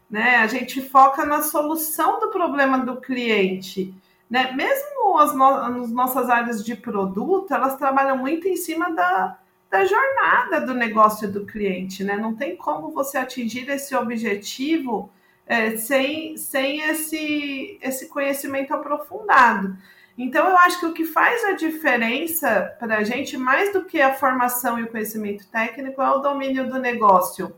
Né? 0.10 0.38
A 0.38 0.48
gente 0.48 0.82
foca 0.82 1.24
na 1.24 1.44
solução 1.44 2.20
do 2.20 2.30
problema 2.30 2.80
do 2.80 3.00
cliente. 3.00 3.94
Né? 4.28 4.52
Mesmo 4.54 5.20
as, 5.20 5.36
no 5.36 5.46
as 5.46 5.92
nossas 5.92 6.30
áreas 6.30 6.66
de 6.66 6.76
produto, 6.76 7.54
elas 7.54 7.78
trabalham 7.78 8.18
muito 8.18 8.48
em 8.48 8.56
cima 8.56 8.92
da, 8.92 9.38
da 9.70 9.86
jornada 9.86 10.60
do 10.62 10.74
negócio 10.74 11.32
do 11.32 11.46
cliente. 11.46 12.04
Né? 12.04 12.18
Não 12.18 12.36
tem 12.36 12.56
como 12.56 12.90
você 12.90 13.20
atingir 13.20 13.70
esse 13.70 13.96
objetivo 13.96 15.12
é, 15.46 15.78
sem, 15.78 16.38
sem 16.38 16.82
esse, 16.90 17.78
esse 17.84 18.08
conhecimento 18.08 18.74
aprofundado. 18.74 19.78
Então, 20.21 20.49
eu 20.49 20.58
acho 20.58 20.82
que 20.82 20.86
o 20.86 20.91
que 20.91 21.05
faz 21.05 21.45
a 21.45 21.53
diferença 21.53 22.75
para 22.77 22.97
a 22.97 23.03
gente, 23.05 23.38
mais 23.38 23.71
do 23.71 23.86
que 23.86 24.01
a 24.01 24.13
formação 24.13 24.77
e 24.77 24.84
o 24.84 24.88
conhecimento 24.89 25.47
técnico, 25.47 26.01
é 26.01 26.12
o 26.12 26.19
domínio 26.19 26.67
do 26.67 26.77
negócio. 26.77 27.55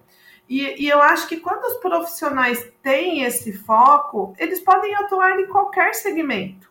E, 0.48 0.84
e, 0.84 0.88
eu 0.88 1.02
acho 1.02 1.28
que 1.28 1.38
quando 1.38 1.64
os 1.64 1.78
profissionais 1.78 2.72
têm 2.84 3.24
esse 3.24 3.52
foco, 3.52 4.36
eles 4.38 4.60
podem 4.60 4.94
atuar 4.94 5.40
em 5.40 5.48
qualquer 5.48 5.96
segmento. 5.96 6.70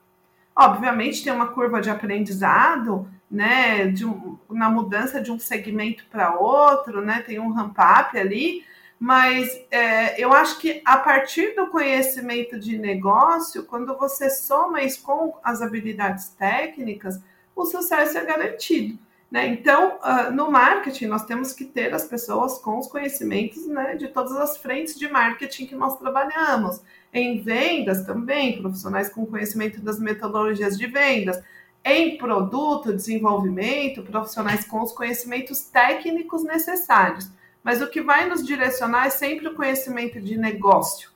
Obviamente 0.54 1.24
tem 1.24 1.32
uma 1.32 1.48
curva 1.48 1.80
de 1.80 1.90
aprendizado, 1.90 3.10
né, 3.28 3.88
de 3.88 4.06
um, 4.06 4.38
na 4.48 4.70
mudança 4.70 5.20
de 5.20 5.32
um 5.32 5.40
segmento 5.40 6.04
para 6.08 6.38
outro, 6.38 7.00
né, 7.00 7.20
tem 7.26 7.40
um 7.40 7.50
ramp-up 7.50 8.16
ali, 8.16 8.64
mas 9.00 9.58
é, 9.70 10.22
eu 10.22 10.30
acho 10.30 10.58
que 10.58 10.82
a 10.84 10.98
partir 10.98 11.54
do 11.56 11.68
conhecimento 11.68 12.60
de 12.60 12.76
negócio, 12.76 13.64
quando 13.64 13.96
você 13.96 14.28
soma 14.28 14.82
isso 14.82 15.02
com 15.02 15.38
as 15.42 15.62
habilidades 15.62 16.28
técnicas, 16.28 17.18
o 17.56 17.64
sucesso 17.64 18.18
é 18.18 18.24
garantido. 18.26 18.98
Né? 19.30 19.46
Então, 19.46 19.98
uh, 20.02 20.30
no 20.30 20.50
marketing, 20.50 21.06
nós 21.06 21.24
temos 21.24 21.54
que 21.54 21.64
ter 21.64 21.94
as 21.94 22.04
pessoas 22.04 22.58
com 22.58 22.78
os 22.78 22.88
conhecimentos 22.88 23.66
né, 23.66 23.96
de 23.96 24.08
todas 24.08 24.36
as 24.36 24.58
frentes 24.58 24.98
de 24.98 25.08
marketing 25.08 25.66
que 25.66 25.74
nós 25.74 25.98
trabalhamos. 25.98 26.82
Em 27.10 27.40
vendas 27.40 28.04
também, 28.04 28.60
profissionais 28.60 29.08
com 29.08 29.24
conhecimento 29.24 29.80
das 29.80 29.98
metodologias 29.98 30.76
de 30.76 30.86
vendas. 30.86 31.42
Em 31.82 32.18
produto, 32.18 32.92
desenvolvimento, 32.92 34.02
profissionais 34.02 34.66
com 34.66 34.82
os 34.82 34.92
conhecimentos 34.92 35.62
técnicos 35.62 36.44
necessários. 36.44 37.30
Mas 37.62 37.82
o 37.82 37.88
que 37.88 38.00
vai 38.00 38.28
nos 38.28 38.44
direcionar 38.44 39.06
é 39.06 39.10
sempre 39.10 39.48
o 39.48 39.54
conhecimento 39.54 40.20
de 40.20 40.36
negócio. 40.36 41.10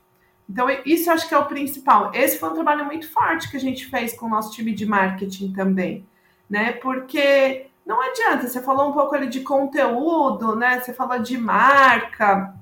Então, 0.49 0.67
isso 0.85 1.11
acho 1.11 1.27
que 1.27 1.35
é 1.35 1.39
o 1.39 1.47
principal. 1.47 2.11
Esse 2.15 2.39
foi 2.39 2.51
um 2.51 2.55
trabalho 2.55 2.85
muito 2.85 3.11
forte 3.11 3.51
que 3.51 3.57
a 3.57 3.61
gente 3.61 3.87
fez 3.87 4.15
com 4.15 4.27
o 4.27 4.29
nosso 4.29 4.53
time 4.53 4.73
de 4.73 4.85
marketing 4.85 5.53
também, 5.53 6.07
né? 6.49 6.73
Porque 6.73 7.67
não 7.87 8.01
adianta, 8.01 8.47
você 8.47 8.63
falou 8.63 8.91
um 8.91 8.93
pouco 8.93 9.15
ali 9.15 9.27
de 9.27 9.41
conteúdo, 9.41 10.55
né? 10.55 10.81
Você 10.81 10.93
falou 10.93 11.19
de 11.19 11.39
marca. 11.39 12.55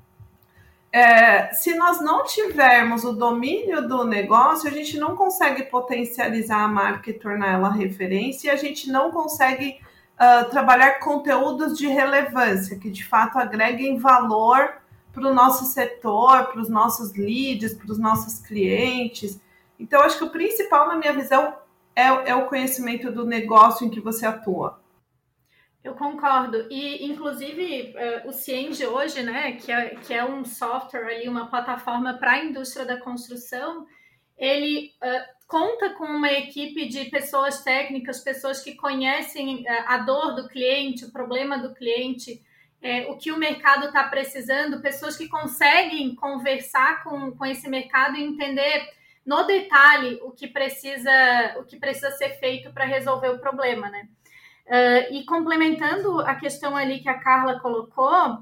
É, 0.91 1.51
se 1.53 1.75
nós 1.75 1.99
não 2.01 2.23
tivermos 2.23 3.03
o 3.03 3.13
domínio 3.13 3.87
do 3.87 4.03
negócio, 4.05 4.69
a 4.69 4.71
gente 4.71 4.97
não 4.97 5.15
consegue 5.15 5.63
potencializar 5.63 6.63
a 6.63 6.67
marca 6.67 7.09
e 7.09 7.13
tornar 7.13 7.53
ela 7.53 7.71
referência, 7.71 8.47
e 8.47 8.51
a 8.51 8.55
gente 8.55 8.91
não 8.91 9.11
consegue 9.11 9.79
uh, 10.19 10.49
trabalhar 10.49 10.99
conteúdos 10.99 11.77
de 11.77 11.87
relevância, 11.87 12.77
que 12.77 12.89
de 12.89 13.05
fato 13.05 13.37
agreguem 13.37 13.97
valor 13.97 14.81
para 15.11 15.27
o 15.27 15.33
nosso 15.33 15.65
setor, 15.65 16.47
para 16.47 16.61
os 16.61 16.69
nossos 16.69 17.13
leads, 17.13 17.73
para 17.73 17.91
os 17.91 17.99
nossos 17.99 18.39
clientes. 18.39 19.39
Então, 19.79 20.01
acho 20.01 20.17
que 20.17 20.23
o 20.23 20.29
principal, 20.29 20.87
na 20.87 20.95
minha 20.95 21.13
visão, 21.13 21.55
é, 21.95 22.07
é 22.31 22.35
o 22.35 22.47
conhecimento 22.47 23.11
do 23.11 23.25
negócio 23.25 23.85
em 23.85 23.89
que 23.89 23.99
você 23.99 24.25
atua. 24.25 24.81
Eu 25.83 25.93
concordo. 25.95 26.65
E, 26.71 27.05
inclusive, 27.05 27.93
uh, 27.93 28.29
o 28.29 28.31
Cienge 28.31 28.85
hoje, 28.87 29.21
né, 29.21 29.51
que 29.53 29.71
é, 29.71 29.89
que 29.95 30.13
é 30.13 30.23
um 30.23 30.45
software 30.45 31.05
ali, 31.05 31.27
uma 31.27 31.47
plataforma 31.47 32.13
para 32.13 32.31
a 32.31 32.45
indústria 32.45 32.85
da 32.85 32.97
construção, 32.97 33.85
ele 34.37 34.93
uh, 35.03 35.42
conta 35.53 35.91
com 35.91 36.05
uma 36.05 36.33
equipe 36.33 36.87
de 36.87 37.05
pessoas 37.11 37.61
técnicas, 37.61 38.23
pessoas 38.23 38.59
que 38.59 38.73
conhecem 38.73 39.57
uh, 39.57 39.65
a 39.85 39.97
dor 39.99 40.33
do 40.33 40.49
cliente, 40.49 41.05
o 41.05 41.11
problema 41.11 41.59
do 41.59 41.75
cliente, 41.75 42.41
é, 42.81 43.05
o 43.05 43.17
que 43.17 43.31
o 43.31 43.37
mercado 43.37 43.85
está 43.85 44.03
precisando, 44.05 44.81
pessoas 44.81 45.15
que 45.15 45.27
conseguem 45.27 46.15
conversar 46.15 47.03
com, 47.03 47.31
com 47.33 47.45
esse 47.45 47.69
mercado 47.69 48.17
e 48.17 48.23
entender 48.23 48.83
no 49.23 49.43
detalhe 49.43 50.19
o 50.23 50.31
que 50.31 50.47
precisa, 50.47 51.11
o 51.59 51.63
que 51.63 51.77
precisa 51.77 52.09
ser 52.09 52.31
feito 52.39 52.73
para 52.73 52.85
resolver 52.85 53.29
o 53.29 53.37
problema, 53.37 53.91
né? 53.91 54.09
Uh, 54.65 55.13
e 55.13 55.23
complementando 55.23 56.19
a 56.21 56.33
questão 56.33 56.75
ali 56.75 56.99
que 56.99 57.09
a 57.09 57.19
Carla 57.19 57.59
colocou, 57.59 58.39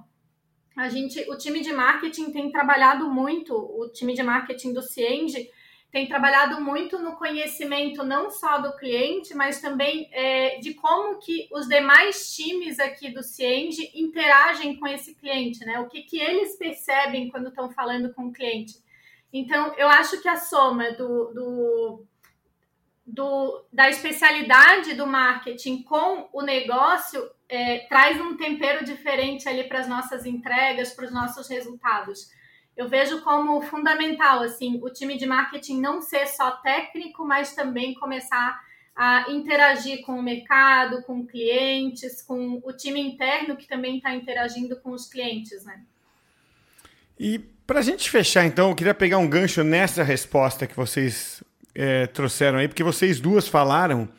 a 0.77 0.87
gente, 0.87 1.29
o 1.29 1.37
time 1.37 1.59
de 1.59 1.73
marketing 1.73 2.31
tem 2.31 2.49
trabalhado 2.49 3.09
muito, 3.09 3.53
o 3.53 3.89
time 3.89 4.13
de 4.13 4.23
marketing 4.23 4.71
do 4.71 4.81
Cienge 4.81 5.49
tem 5.91 6.07
trabalhado 6.07 6.61
muito 6.61 6.97
no 6.99 7.17
conhecimento 7.17 8.03
não 8.03 8.31
só 8.31 8.59
do 8.59 8.75
cliente, 8.77 9.33
mas 9.33 9.59
também 9.59 10.09
é, 10.13 10.57
de 10.59 10.73
como 10.73 11.19
que 11.19 11.49
os 11.51 11.67
demais 11.67 12.33
times 12.33 12.79
aqui 12.79 13.11
do 13.11 13.21
Cienge 13.21 13.91
interagem 13.93 14.79
com 14.79 14.87
esse 14.87 15.13
cliente, 15.15 15.65
né? 15.65 15.79
O 15.79 15.89
que, 15.89 16.03
que 16.03 16.17
eles 16.17 16.55
percebem 16.57 17.29
quando 17.29 17.49
estão 17.49 17.69
falando 17.69 18.13
com 18.13 18.27
o 18.27 18.31
cliente. 18.31 18.75
Então, 19.33 19.73
eu 19.77 19.87
acho 19.89 20.21
que 20.21 20.29
a 20.29 20.37
soma 20.37 20.91
do, 20.91 21.33
do 21.33 22.05
do, 23.05 23.65
da 23.73 23.89
especialidade 23.89 24.93
do 24.93 25.05
marketing 25.05 25.83
com 25.83 26.29
o 26.31 26.41
negócio 26.41 27.29
é, 27.49 27.79
traz 27.89 28.21
um 28.21 28.37
tempero 28.37 28.85
diferente 28.85 29.49
ali 29.49 29.65
para 29.65 29.79
as 29.79 29.87
nossas 29.87 30.25
entregas, 30.25 30.93
para 30.93 31.05
os 31.05 31.11
nossos 31.11 31.49
resultados. 31.49 32.31
Eu 32.75 32.87
vejo 32.87 33.21
como 33.21 33.61
fundamental 33.61 34.41
assim 34.41 34.79
o 34.81 34.89
time 34.89 35.17
de 35.17 35.25
marketing 35.25 35.79
não 35.79 36.01
ser 36.01 36.27
só 36.27 36.51
técnico, 36.51 37.25
mas 37.25 37.53
também 37.53 37.93
começar 37.93 38.59
a 38.95 39.25
interagir 39.29 40.01
com 40.05 40.13
o 40.13 40.23
mercado, 40.23 41.01
com 41.03 41.25
clientes, 41.25 42.21
com 42.21 42.61
o 42.63 42.73
time 42.73 42.99
interno 43.01 43.55
que 43.55 43.67
também 43.67 43.97
está 43.97 44.13
interagindo 44.13 44.75
com 44.77 44.91
os 44.91 45.07
clientes, 45.07 45.63
né? 45.65 45.81
E 47.19 47.39
para 47.67 47.79
a 47.79 47.83
gente 47.83 48.09
fechar, 48.09 48.45
então, 48.45 48.69
eu 48.69 48.75
queria 48.75 48.93
pegar 48.93 49.17
um 49.17 49.27
gancho 49.27 49.63
nessa 49.63 50.03
resposta 50.03 50.67
que 50.67 50.75
vocês 50.75 51.41
é, 51.73 52.07
trouxeram 52.07 52.57
aí, 52.57 52.67
porque 52.67 52.83
vocês 52.83 53.19
duas 53.19 53.47
falaram 53.47 54.09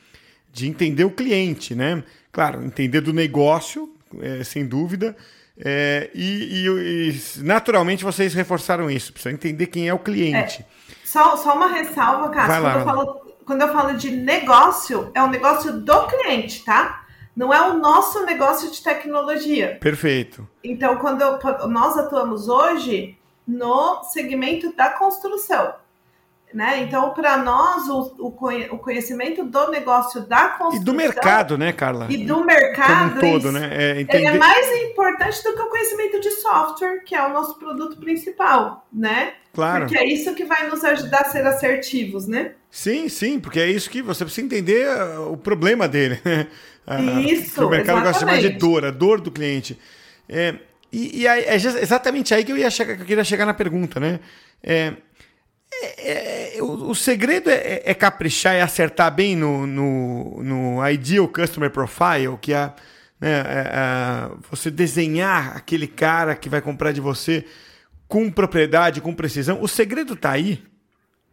de 0.50 0.66
entender 0.66 1.04
o 1.04 1.10
cliente, 1.10 1.74
né? 1.74 2.02
Claro, 2.30 2.64
entender 2.64 3.00
do 3.00 3.12
negócio, 3.12 3.94
é, 4.20 4.42
sem 4.44 4.66
dúvida. 4.66 5.16
É, 5.58 6.10
e, 6.14 6.66
e, 6.66 7.10
e, 7.10 7.42
naturalmente 7.42 8.04
vocês 8.04 8.32
reforçaram 8.32 8.90
isso, 8.90 9.12
precisa 9.12 9.34
entender 9.34 9.66
quem 9.66 9.88
é 9.88 9.94
o 9.94 9.98
cliente. 9.98 10.62
É, 10.62 10.64
só, 11.04 11.36
só 11.36 11.54
uma 11.54 11.68
ressalva, 11.68 12.30
Cássio. 12.30 12.62
Quando, 12.62 12.78
eu 12.78 12.84
falo, 12.84 13.34
quando 13.44 13.62
eu 13.62 13.72
falo 13.72 13.98
de 13.98 14.10
negócio, 14.10 15.10
é 15.14 15.22
o 15.22 15.28
negócio 15.28 15.72
do 15.80 16.06
cliente, 16.06 16.64
tá? 16.64 17.04
Não 17.36 17.52
é 17.52 17.60
o 17.70 17.78
nosso 17.78 18.24
negócio 18.24 18.70
de 18.70 18.82
tecnologia. 18.82 19.78
Perfeito. 19.80 20.46
Então, 20.62 20.96
quando 20.96 21.22
eu, 21.22 21.38
nós 21.68 21.96
atuamos 21.96 22.48
hoje 22.48 23.16
no 23.46 24.02
segmento 24.04 24.74
da 24.74 24.90
construção. 24.90 25.74
Né? 26.52 26.82
Então, 26.82 27.14
para 27.14 27.38
nós, 27.38 27.88
o, 27.88 28.14
o, 28.18 28.78
conhecimento 28.78 29.44
do 29.44 29.70
negócio 29.70 30.20
da 30.20 30.48
construção. 30.48 30.82
E 30.82 30.84
do 30.84 30.92
mercado, 30.92 31.56
né, 31.56 31.72
Carla? 31.72 32.06
E 32.10 32.18
do 32.18 32.44
mercado. 32.44 33.14
Como 33.14 33.16
um 33.16 33.32
todo, 33.32 33.52
né? 33.52 33.70
É, 33.72 34.00
entender... 34.00 34.26
Ele 34.26 34.36
é 34.36 34.38
mais 34.38 34.82
importante 34.82 35.42
do 35.42 35.54
que 35.54 35.62
o 35.62 35.68
conhecimento 35.68 36.20
de 36.20 36.30
software, 36.32 37.04
que 37.04 37.14
é 37.14 37.26
o 37.26 37.32
nosso 37.32 37.58
produto 37.58 37.96
principal, 37.96 38.86
né? 38.92 39.34
Claro. 39.54 39.84
Porque 39.84 39.98
é 39.98 40.06
isso 40.06 40.34
que 40.34 40.44
vai 40.44 40.68
nos 40.68 40.84
ajudar 40.84 41.22
a 41.22 41.24
ser 41.24 41.46
assertivos, 41.46 42.26
né? 42.26 42.52
Sim, 42.70 43.08
sim, 43.08 43.38
porque 43.38 43.60
é 43.60 43.66
isso 43.66 43.90
que 43.90 44.00
você 44.00 44.24
precisa 44.24 44.46
entender 44.46 44.88
uh, 44.88 45.32
o 45.32 45.36
problema 45.36 45.86
dele. 45.86 46.20
Né? 46.24 46.48
Isso. 47.22 47.64
o 47.64 47.70
mercado 47.70 48.00
exatamente. 48.00 48.02
gosta 48.02 48.24
de 48.24 48.32
chamar 48.32 48.40
de 48.40 48.58
dor, 48.58 48.84
a 48.84 48.90
dor 48.90 49.20
do 49.20 49.30
cliente. 49.30 49.78
É, 50.28 50.54
e, 50.90 51.20
e 51.20 51.26
é 51.26 51.54
exatamente 51.54 52.34
aí 52.34 52.44
que 52.44 52.50
eu, 52.50 52.56
ia 52.56 52.70
chegar, 52.70 52.96
que 52.96 53.02
eu 53.02 53.06
queria 53.06 53.24
chegar 53.24 53.46
na 53.46 53.54
pergunta, 53.54 54.00
né? 54.00 54.18
É, 54.62 54.94
é, 55.80 56.56
é, 56.56 56.62
o, 56.62 56.90
o, 56.90 56.94
segredo 56.94 57.50
é, 57.50 57.82
é, 57.85 57.94
caprichar 57.94 58.54
e 58.54 58.61
acertar 58.61 59.12
bem 59.14 59.35
no, 59.35 59.66
no, 59.66 60.42
no 60.42 60.88
Ideal 60.88 61.26
Customer 61.28 61.70
Profile, 61.70 62.38
que 62.40 62.52
é, 62.52 62.72
né, 63.20 63.30
é, 63.30 63.70
é, 63.72 64.30
você 64.50 64.70
desenhar 64.70 65.56
aquele 65.56 65.87
cara 65.87 66.37
que 66.37 66.48
vai 66.48 66.61
comprar 66.61 66.92
de 66.92 67.00
você 67.00 67.44
com 68.06 68.30
propriedade, 68.30 69.00
com 69.00 69.14
precisão. 69.14 69.62
O 69.62 69.68
segredo 69.68 70.14
está 70.14 70.32
aí. 70.32 70.62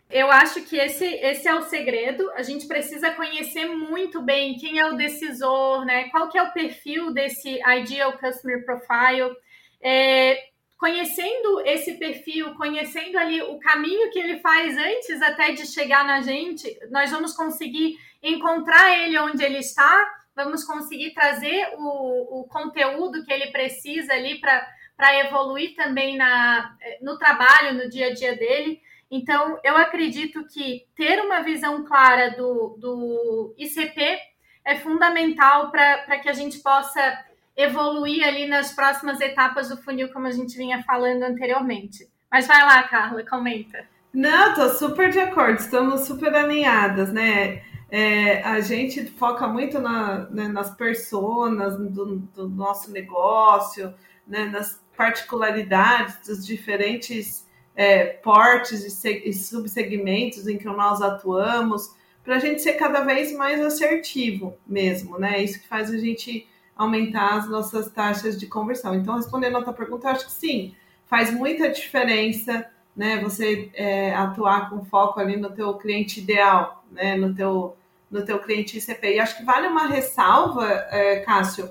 Eu 0.10 0.32
acho 0.32 0.62
que 0.62 0.75
esse, 0.75 1.06
esse 1.06 1.47
é 1.47 1.54
o 1.54 1.63
segredo. 1.63 2.32
A 2.32 2.41
gente 2.41 2.65
precisa 2.67 3.12
conhecer 3.12 3.67
muito 3.67 4.21
bem 4.21 4.58
quem 4.58 4.80
é 4.80 4.86
o 4.88 4.95
decisor, 4.95 5.86
né? 5.86 6.10
Qual 6.10 6.30
que 6.30 6.38
é 6.38 6.41
o 6.41 6.52
perfil 6.52 7.13
desse 7.13 7.60
Ideal 7.60 8.17
Customer 8.17 8.65
Profile. 8.65 9.36
É, 9.82 10.49
conhecendo 10.80 11.60
esse 11.65 11.96
perfil, 11.96 12.56
conhecendo 12.56 13.18
ali 13.20 13.42
o 13.42 13.60
caminho 13.60 14.10
que 14.12 14.18
ele 14.18 14.39
faz 14.39 14.78
antes 14.78 15.22
até 15.22 15.52
de 15.52 15.68
chegar 15.68 16.06
na 16.06 16.22
gente, 16.22 16.80
nós 16.89 17.12
vamos 17.12 17.34
conseguir 17.34 18.00
encontrar 18.24 18.98
ele 18.98 19.20
onde 19.20 19.44
ele 19.44 19.58
está, 19.58 20.10
vamos 20.34 20.63
conseguir 20.63 21.13
trazer 21.13 21.74
o, 21.78 22.39
o 22.39 22.44
conteúdo 22.46 23.26
que 23.26 23.34
ele 23.34 23.48
precisa 23.48 24.13
ali 24.13 24.39
para 24.39 25.20
evoluir 25.20 25.76
também 25.76 26.15
na, 26.15 26.74
no 27.02 27.18
trabalho, 27.18 27.74
no 27.74 27.89
dia 27.89 28.08
a 28.08 28.13
dia 28.13 28.38
dele. 28.38 28.82
Então, 29.12 29.60
eu 29.65 29.76
acredito 29.76 30.46
que 30.48 30.88
ter 30.96 31.20
uma 31.20 31.42
visão 31.42 31.84
clara 31.84 32.30
do, 32.30 32.78
do 32.80 33.54
ICP 33.58 34.18
é 34.63 34.78
fundamental 34.78 35.72
para 35.72 36.20
que 36.20 36.30
a 36.30 36.34
gente 36.34 36.60
possa 36.60 37.29
evoluir 37.60 38.26
ali 38.26 38.48
nas 38.48 38.72
próximas 38.72 39.19
etapas 39.19 39.67
do 39.67 39.76
funil, 39.76 40.10
como 40.13 40.28
a 40.28 40.32
gente 40.32 40.58
vinha 40.58 40.82
falando 40.84 41.24
anteriormente. 41.24 42.08
Mas 42.32 42.48
vai 42.48 42.62
lá, 42.63 42.82
Carla, 42.84 43.26
comenta. 43.26 43.86
Não, 44.13 44.54
tô 44.54 44.69
super 44.69 45.12
de 45.12 45.19
acordo, 45.19 45.60
estamos 45.60 46.02
super 46.02 46.34
alinhadas, 46.34 47.12
né? 47.12 47.62
É, 47.91 48.41
a 48.43 48.62
gente 48.62 49.06
foca 49.08 49.48
muito 49.48 49.80
na, 49.80 50.30
né, 50.30 50.48
nas 50.48 50.74
personas 50.76 51.78
do, 51.78 52.17
do, 52.17 52.48
nosso 52.48 52.91
negócio, 52.91 53.93
né, 54.28 54.45
nas 54.45 54.80
particularidades 54.95 56.28
dos 56.28 56.45
diferentes 56.45 57.48
é, 57.76 58.06
portes 58.06 59.04
e, 59.04 59.30
e 59.30 59.34
subsegmentos 59.34 60.48
em 60.48 60.58
que 60.58 60.65
nós 60.65 61.02
atuamos, 61.02 61.95
para 62.24 62.36
a 62.36 62.39
gente 62.39 62.62
ser 62.62 62.74
cada 62.74 63.02
vez 63.02 63.34
mais 63.36 63.60
assertivo 63.60 64.56
mesmo, 64.67 65.17
né? 65.17 65.43
Isso 65.43 65.60
que 65.60 65.67
faz 65.67 65.89
a 65.89 65.98
gente 65.98 66.48
aumentar 66.80 67.36
as 67.36 67.50
nossas 67.50 67.92
taxas 67.92 68.39
de 68.39 68.48
conversão. 68.48 68.96
Então, 68.96 69.18
respondendo 69.18 69.58
a 69.58 69.62
tua 69.62 69.74
pergunta, 69.74 70.08
eu 70.08 70.12
acho 70.12 70.26
que 70.28 70.32
sim, 70.32 70.74
faz 71.08 71.30
muita 71.30 71.70
diferença, 71.70 72.65
né? 72.96 73.22
Você 73.22 73.70
é, 73.74 74.15
atuar 74.15 74.70
com 74.70 74.86
foco 74.86 75.20
ali 75.20 75.36
no 75.36 75.52
teu 75.52 75.74
cliente 75.74 76.22
ideal, 76.22 76.86
né? 76.89 77.18
No 77.18 77.36
teu, 77.36 77.76
no 78.10 78.24
teu 78.24 78.39
cliente 78.39 78.78
ICP. 78.78 79.15
E 79.15 79.20
acho 79.20 79.38
que 79.38 79.44
vale 79.44 79.68
uma 79.68 79.88
ressalva, 79.88 80.65
é, 80.89 81.20
Cássio, 81.20 81.70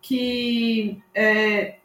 que 0.00 1.02
é, 1.14 1.76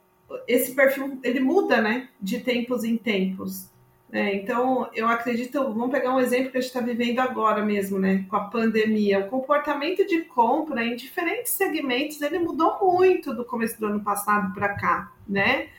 esse 0.48 0.74
perfil 0.74 1.20
ele 1.22 1.42
muda, 1.42 1.82
né? 1.82 2.08
De 2.22 2.40
tempos 2.40 2.86
em 2.86 2.96
tempos. 2.96 3.73
É, 4.14 4.36
então, 4.36 4.88
eu 4.94 5.08
acredito, 5.08 5.60
vamos 5.74 5.90
pegar 5.90 6.14
um 6.14 6.20
exemplo 6.20 6.52
que 6.52 6.58
a 6.60 6.62
gente 6.62 6.70
está 6.70 6.80
vivendo 6.80 7.20
agora 7.20 7.66
mesmo, 7.66 7.98
né, 7.98 8.24
com 8.30 8.36
a 8.36 8.42
pandemia. 8.42 9.22
O 9.22 9.28
comportamento 9.28 10.06
de 10.06 10.22
compra 10.22 10.86
em 10.86 10.96
diferentes 10.96 11.54
segmentos 11.54 12.22
ele 12.22 12.38
mudou 12.38 12.78
muito 12.80 13.34
do 13.34 13.44
começo 13.44 13.80
do 13.80 13.88
ano 13.88 14.04
passado 14.04 14.54
para 14.54 14.76
cá, 14.76 15.12
né? 15.28 15.70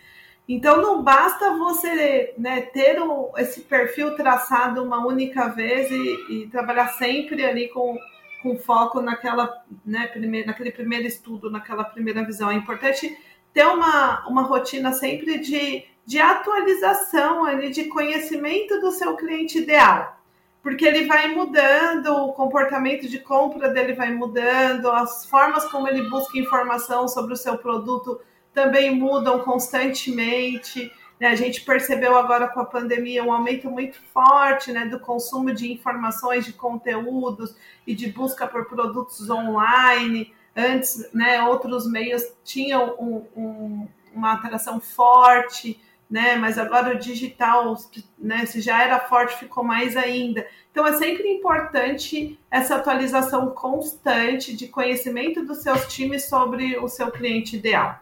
Então, 0.49 0.83
não 0.83 1.01
basta 1.01 1.57
você 1.57 2.35
né, 2.37 2.63
ter 2.63 3.01
um, 3.01 3.31
esse 3.39 3.61
perfil 3.61 4.17
traçado 4.17 4.83
uma 4.83 5.07
única 5.07 5.49
vez 5.51 5.89
e, 5.93 6.27
e 6.29 6.47
trabalhar 6.49 6.89
sempre 6.89 7.45
ali 7.45 7.69
com, 7.69 7.97
com 8.43 8.59
foco 8.59 9.01
naquela, 9.01 9.65
né, 9.87 10.09
primeir, 10.09 10.45
naquele 10.45 10.73
primeiro 10.73 11.07
estudo, 11.07 11.49
naquela 11.49 11.85
primeira 11.85 12.25
visão. 12.25 12.51
É 12.51 12.55
importante 12.55 13.17
ter 13.55 13.67
uma, 13.67 14.27
uma 14.29 14.43
rotina 14.43 14.93
sempre 14.93 15.39
de 15.39 15.87
de 16.07 16.19
atualização 16.19 17.45
ali, 17.45 17.71
de 17.71 17.85
conhecimento 17.85 18.81
do 18.81 18.91
seu 18.93 19.17
cliente 19.17 19.59
ideal. 19.59 20.21
Porque 20.63 20.85
ele 20.85 21.07
vai 21.07 21.29
mudando, 21.29 22.09
o 22.09 22.33
comportamento 22.33 23.09
de 23.09 23.19
compra 23.19 23.69
dele 23.69 23.93
vai 23.93 24.13
mudando, 24.13 24.91
as 24.91 25.27
formas 25.27 25.65
como 25.67 25.89
ele 25.89 26.09
busca 26.09 26.39
informação 26.39 27.07
sobre 27.07 27.35
o 27.35 27.37
seu 27.37 27.59
produto 27.59 28.21
também 28.53 28.95
mudam 28.95 29.41
constantemente. 29.41 30.91
Né? 31.21 31.29
A 31.29 31.35
gente 31.35 31.63
percebeu 31.63 32.17
agora 32.17 32.49
com 32.49 32.61
a 32.61 32.65
pandemia 32.65 33.25
um 33.25 33.33
aumento 33.33 33.71
muito 33.71 34.01
forte 34.13 34.73
né, 34.73 34.87
do 34.87 34.99
consumo 34.99 35.53
de 35.53 35.71
informações, 35.71 36.47
de 36.47 36.53
conteúdos 36.53 37.55
e 37.87 37.95
de 37.95 38.11
busca 38.11 38.47
por 38.47 38.67
produtos 38.67 39.29
online. 39.29 40.33
Antes, 40.57 41.09
né, 41.13 41.43
outros 41.43 41.91
meios 41.91 42.23
tinham 42.45 42.95
um, 42.99 43.27
um, 43.37 43.89
uma 44.15 44.35
atração 44.35 44.81
forte 44.81 45.81
né? 46.15 46.37
Mas 46.37 46.59
agora 46.59 46.95
o 46.95 46.99
digital, 46.99 47.77
né? 48.19 48.47
Se 48.47 48.61
já 48.61 48.83
era 48.83 49.01
forte, 49.01 49.39
ficou 49.39 49.65
mais 49.65 49.97
ainda. 49.97 50.47
Então 50.71 50.87
é 50.87 50.93
sempre 50.97 51.29
importante 51.29 52.39
essa 52.51 52.77
atualização 52.77 53.51
constante 53.51 54.55
de 54.55 54.69
conhecimento 54.69 55.45
dos 55.45 55.59
seus 55.59 55.93
times 55.93 56.27
sobre 56.27 56.77
o 56.79 56.89
seu 56.89 57.11
cliente 57.11 57.57
ideal. 57.57 58.01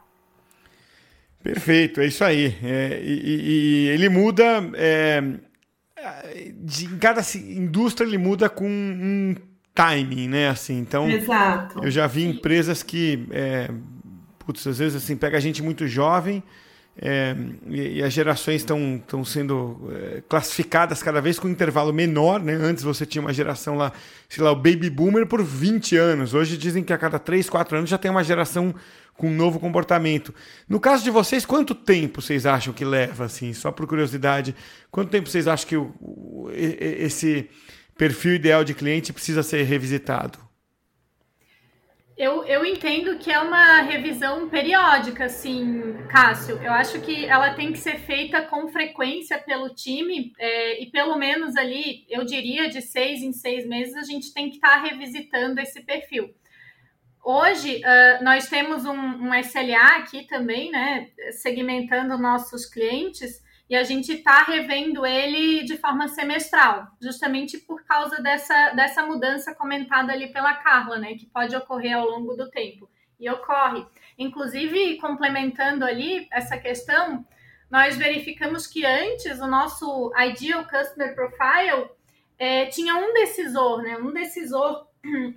Perfeito, 1.43 2.01
é 2.01 2.07
isso 2.07 2.23
aí. 2.23 2.57
É, 2.63 3.01
e, 3.03 3.87
e, 3.87 3.89
ele 3.89 4.09
muda 4.09 4.63
é, 4.75 5.23
de, 6.55 6.85
em 6.85 6.99
cada 6.99 7.21
indústria 7.37 8.07
ele 8.07 8.19
muda 8.19 8.49
com 8.49 8.69
um 8.69 9.35
timing, 9.75 10.29
né? 10.29 10.49
Assim, 10.49 10.79
então 10.79 11.09
Exato. 11.11 11.85
eu 11.85 11.91
já 11.91 12.07
vi 12.07 12.25
empresas 12.25 12.83
que 12.83 13.27
é, 13.31 13.71
putz, 14.39 14.67
às 14.67 14.79
vezes 14.79 15.03
assim 15.03 15.17
pega 15.17 15.41
gente 15.41 15.63
muito 15.63 15.87
jovem 15.87 16.43
é, 16.97 17.35
e, 17.69 17.99
e, 17.99 18.03
as 18.03 18.13
gerações 18.13 18.57
estão 18.57 19.25
sendo 19.25 19.91
é, 19.93 20.23
classificadas 20.29 21.03
cada 21.03 21.23
vez 21.23 21.39
com 21.39 21.49
um 21.49 21.51
intervalo 21.51 21.91
menor, 21.93 22.43
né? 22.43 22.53
Antes 22.53 22.85
você 22.85 23.07
tinha 23.07 23.23
uma 23.23 23.33
geração 23.33 23.77
lá, 23.77 23.93
sei 24.29 24.45
lá, 24.45 24.53
o 24.53 24.57
baby 24.57 24.91
boomer 24.91 25.27
por 25.27 25.43
20 25.43 25.97
anos. 25.97 26.35
Hoje 26.35 26.59
dizem 26.59 26.85
que 26.85 26.93
a 26.93 26.99
cada 26.99 27.19
3, 27.19 27.49
4 27.49 27.79
anos 27.79 27.89
já 27.89 27.97
tem 27.97 28.11
uma 28.11 28.23
geração 28.23 28.75
com 29.15 29.29
um 29.29 29.35
novo 29.35 29.59
comportamento. 29.59 30.35
No 30.69 30.79
caso 30.79 31.03
de 31.03 31.11
vocês, 31.11 31.47
quanto 31.47 31.75
tempo 31.75 32.21
vocês 32.21 32.45
acham 32.45 32.75
que 32.75 32.85
leva, 32.85 33.25
assim, 33.25 33.55
só 33.55 33.73
por 33.73 33.87
curiosidade, 33.87 34.55
quanto 34.91 35.11
tempo 35.11 35.31
vocês 35.31 35.49
acham 35.49 35.67
que 35.67 35.77
o, 35.77 35.95
o, 35.99 36.51
esse 36.53 37.49
perfil 37.97 38.35
ideal 38.35 38.65
de 38.65 38.75
cliente 38.75 39.13
precisa 39.13 39.43
ser 39.43 39.63
revisitado? 39.65 40.39
Eu, 42.17 42.45
eu 42.45 42.65
entendo 42.65 43.19
que 43.19 43.33
é 43.33 43.39
uma 43.41 43.81
revisão 43.81 44.49
periódica, 44.49 45.25
assim, 45.25 45.95
Cássio. 46.09 46.57
Eu 46.63 46.71
acho 46.71 47.01
que 47.01 47.25
ela 47.25 47.55
tem 47.55 47.73
que 47.73 47.79
ser 47.79 47.99
feita 47.99 48.43
com 48.43 48.69
frequência 48.69 49.39
pelo 49.39 49.75
time 49.75 50.33
é, 50.39 50.83
e 50.83 50.91
pelo 50.91 51.17
menos 51.17 51.57
ali, 51.57 52.07
eu 52.09 52.25
diria, 52.25 52.69
de 52.69 52.81
seis 52.81 53.23
em 53.23 53.33
seis 53.33 53.67
meses, 53.67 53.97
a 53.97 54.03
gente 54.03 54.33
tem 54.33 54.51
que 54.51 54.57
estar 54.57 54.81
tá 54.81 54.83
revisitando 54.83 55.61
esse 55.61 55.83
perfil. 55.83 56.33
Hoje, 57.25 57.79
uh, 57.79 58.23
nós 58.23 58.49
temos 58.49 58.85
um, 58.85 58.93
um 58.95 59.35
SLA 59.35 59.97
aqui 59.99 60.25
também, 60.27 60.71
né, 60.71 61.09
segmentando 61.33 62.19
nossos 62.19 62.67
clientes, 62.67 63.42
e 63.73 63.75
a 63.75 63.85
gente 63.85 64.13
está 64.13 64.43
revendo 64.43 65.07
ele 65.07 65.65
de 65.65 65.79
forma 65.79 66.07
semestral, 66.07 66.89
justamente 67.01 67.57
por 67.57 67.83
causa 67.85 68.21
dessa, 68.21 68.69
dessa 68.73 69.07
mudança 69.07 69.55
comentada 69.55 70.13
ali 70.13 70.31
pela 70.31 70.53
Carla, 70.57 70.99
né, 70.99 71.15
que 71.15 71.25
pode 71.25 71.57
ocorrer 71.57 71.97
ao 71.97 72.07
longo 72.07 72.35
do 72.35 72.51
tempo. 72.51 72.87
E 73.19 73.31
ocorre. 73.31 73.87
Inclusive, 74.19 74.99
complementando 74.99 75.87
ali 75.87 76.29
essa 76.31 76.59
questão, 76.59 77.27
nós 77.71 77.97
verificamos 77.97 78.67
que 78.67 78.85
antes 78.85 79.41
o 79.41 79.47
nosso 79.47 80.13
Ideal 80.19 80.67
Customer 80.69 81.15
Profile 81.15 81.89
é, 82.39 82.67
tinha 82.67 82.95
um 82.95 83.15
decisor, 83.15 83.81
né, 83.81 83.97
um 83.97 84.13
decisor, 84.13 84.87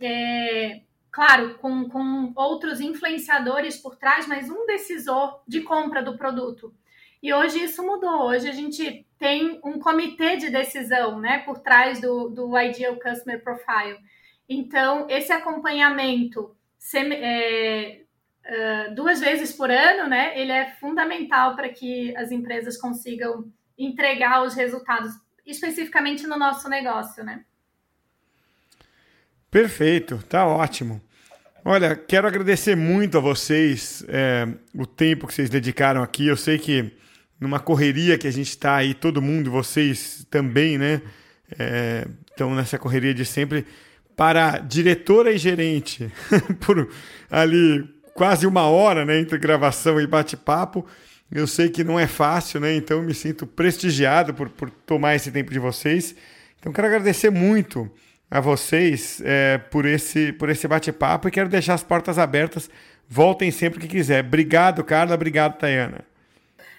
é, 0.02 0.82
claro, 1.10 1.56
com, 1.60 1.88
com 1.88 2.34
outros 2.36 2.82
influenciadores 2.82 3.78
por 3.78 3.96
trás, 3.96 4.28
mas 4.28 4.50
um 4.50 4.66
decisor 4.66 5.42
de 5.48 5.62
compra 5.62 6.04
do 6.04 6.18
produto. 6.18 6.74
E 7.26 7.34
hoje 7.34 7.64
isso 7.64 7.82
mudou. 7.82 8.28
Hoje 8.28 8.48
a 8.48 8.52
gente 8.52 9.04
tem 9.18 9.60
um 9.64 9.80
comitê 9.80 10.38
de 10.38 10.52
decisão, 10.52 11.20
né, 11.20 11.40
por 11.40 11.58
trás 11.58 12.00
do, 12.00 12.30
do 12.30 12.56
Ideal 12.56 12.98
Customer 12.98 13.44
Profile. 13.44 13.98
Então, 14.48 15.08
esse 15.10 15.32
acompanhamento 15.32 16.56
é, 16.94 18.02
uh, 18.46 18.94
duas 18.94 19.22
vezes 19.22 19.52
por 19.52 19.72
ano, 19.72 20.08
né, 20.08 20.40
ele 20.40 20.52
é 20.52 20.70
fundamental 20.80 21.56
para 21.56 21.68
que 21.70 22.16
as 22.16 22.30
empresas 22.30 22.78
consigam 22.78 23.52
entregar 23.76 24.44
os 24.44 24.54
resultados, 24.54 25.12
especificamente 25.44 26.28
no 26.28 26.38
nosso 26.38 26.70
negócio, 26.70 27.24
né? 27.24 27.44
Perfeito, 29.50 30.24
tá 30.30 30.46
ótimo. 30.46 31.02
Olha, 31.64 31.96
quero 31.96 32.28
agradecer 32.28 32.76
muito 32.76 33.18
a 33.18 33.22
vocês 33.22 34.06
é, 34.10 34.48
o 34.76 34.86
tempo 34.86 35.26
que 35.26 35.34
vocês 35.34 35.50
dedicaram 35.50 36.04
aqui. 36.04 36.28
Eu 36.28 36.38
sei 36.38 36.60
que 36.60 37.04
numa 37.40 37.60
correria 37.60 38.18
que 38.18 38.28
a 38.28 38.32
gente 38.32 38.50
está 38.50 38.76
aí, 38.76 38.94
todo 38.94 39.22
mundo, 39.22 39.52
vocês 39.52 40.26
também, 40.30 40.78
né? 40.78 41.02
É, 41.60 42.08
estão 42.30 42.56
nessa 42.56 42.78
correria 42.78 43.14
de 43.14 43.26
sempre. 43.26 43.66
Para 44.16 44.60
diretora 44.60 45.32
e 45.32 45.38
gerente, 45.38 46.10
por 46.62 46.90
ali 47.30 47.84
quase 48.14 48.48
uma 48.48 48.64
hora 48.64 49.04
né, 49.04 49.20
entre 49.20 49.38
gravação 49.38 50.00
e 50.00 50.08
bate-papo. 50.08 50.86
Eu 51.30 51.46
sei 51.46 51.70
que 51.70 51.84
não 51.84 52.00
é 52.00 52.08
fácil, 52.08 52.62
né? 52.62 52.74
Então 52.76 53.02
me 53.02 53.14
sinto 53.14 53.46
prestigiado 53.46 54.34
por, 54.34 54.48
por 54.50 54.70
tomar 54.70 55.16
esse 55.16 55.32
tempo 55.32 55.52
de 55.52 55.60
vocês. 55.60 56.16
Então 56.60 56.72
quero 56.72 56.88
agradecer 56.88 57.30
muito 57.30 57.92
a 58.32 58.40
vocês 58.40 59.22
é, 59.24 59.58
por 59.58 59.86
esse, 59.86 60.32
por 60.34 60.50
esse 60.50 60.68
bate-papo 60.68 61.28
e 61.28 61.32
quero 61.32 61.50
deixar 61.50 61.74
as 61.74 61.84
portas 61.84 62.18
abertas. 62.18 62.70
Voltem 63.08 63.52
sempre 63.52 63.80
que 63.80 63.88
quiser. 63.88 64.24
Obrigado, 64.24 64.84
Carla. 64.84 65.14
Obrigado, 65.14 65.58
Tayana. 65.58 66.15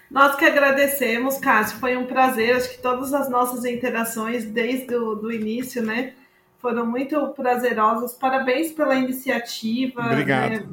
Nós 0.09 0.35
que 0.35 0.45
agradecemos, 0.45 1.37
Cássio. 1.37 1.79
Foi 1.79 1.97
um 1.97 2.05
prazer. 2.05 2.55
Acho 2.55 2.69
que 2.69 2.81
todas 2.81 3.13
as 3.13 3.29
nossas 3.29 3.65
interações 3.65 4.45
desde 4.45 4.95
o 4.95 5.31
início, 5.31 5.83
né? 5.83 6.13
Foram 6.59 6.85
muito 6.85 7.27
prazerosas. 7.29 8.13
Parabéns 8.13 8.71
pela 8.71 8.95
iniciativa. 8.95 10.01
Né, 10.03 10.65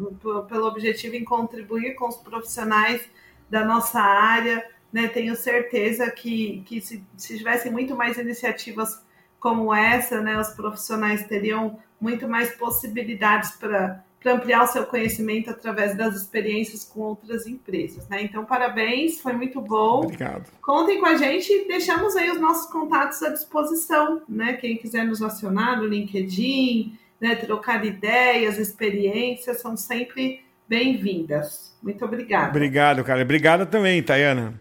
pelo 0.48 0.66
objetivo 0.66 1.14
em 1.14 1.24
contribuir 1.24 1.94
com 1.94 2.08
os 2.08 2.16
profissionais 2.16 3.02
da 3.50 3.64
nossa 3.64 4.00
área. 4.00 4.64
Né? 4.92 5.08
Tenho 5.08 5.34
certeza 5.36 6.10
que, 6.10 6.62
que 6.66 6.80
se, 6.80 7.04
se 7.16 7.36
tivessem 7.36 7.70
muito 7.70 7.94
mais 7.94 8.16
iniciativas 8.16 9.02
como 9.44 9.74
essa, 9.74 10.22
né, 10.22 10.40
os 10.40 10.48
profissionais 10.48 11.26
teriam 11.26 11.78
muito 12.00 12.26
mais 12.26 12.54
possibilidades 12.56 13.50
para 13.50 14.02
para 14.24 14.32
ampliar 14.32 14.64
o 14.64 14.66
seu 14.66 14.86
conhecimento 14.86 15.50
através 15.50 15.94
das 15.94 16.16
experiências 16.16 16.82
com 16.82 17.00
outras 17.00 17.46
empresas. 17.46 18.08
Né? 18.08 18.22
Então, 18.22 18.42
parabéns, 18.42 19.20
foi 19.20 19.34
muito 19.34 19.60
bom. 19.60 20.04
Obrigado. 20.04 20.50
Contem 20.62 20.98
com 20.98 21.04
a 21.04 21.14
gente 21.14 21.52
e 21.52 21.68
deixamos 21.68 22.16
aí 22.16 22.30
os 22.30 22.40
nossos 22.40 22.72
contatos 22.72 23.22
à 23.22 23.28
disposição. 23.28 24.22
Né? 24.26 24.54
Quem 24.54 24.78
quiser 24.78 25.04
nos 25.04 25.20
acionar 25.20 25.76
no 25.76 25.86
LinkedIn, 25.86 26.98
né? 27.20 27.34
trocar 27.34 27.84
ideias, 27.84 28.58
experiências, 28.58 29.60
são 29.60 29.76
sempre 29.76 30.42
bem-vindas. 30.66 31.76
Muito 31.82 32.02
obrigada. 32.02 32.48
Obrigado, 32.48 33.04
cara. 33.04 33.20
Obrigada 33.20 33.66
também, 33.66 34.02
Tayana. 34.02 34.58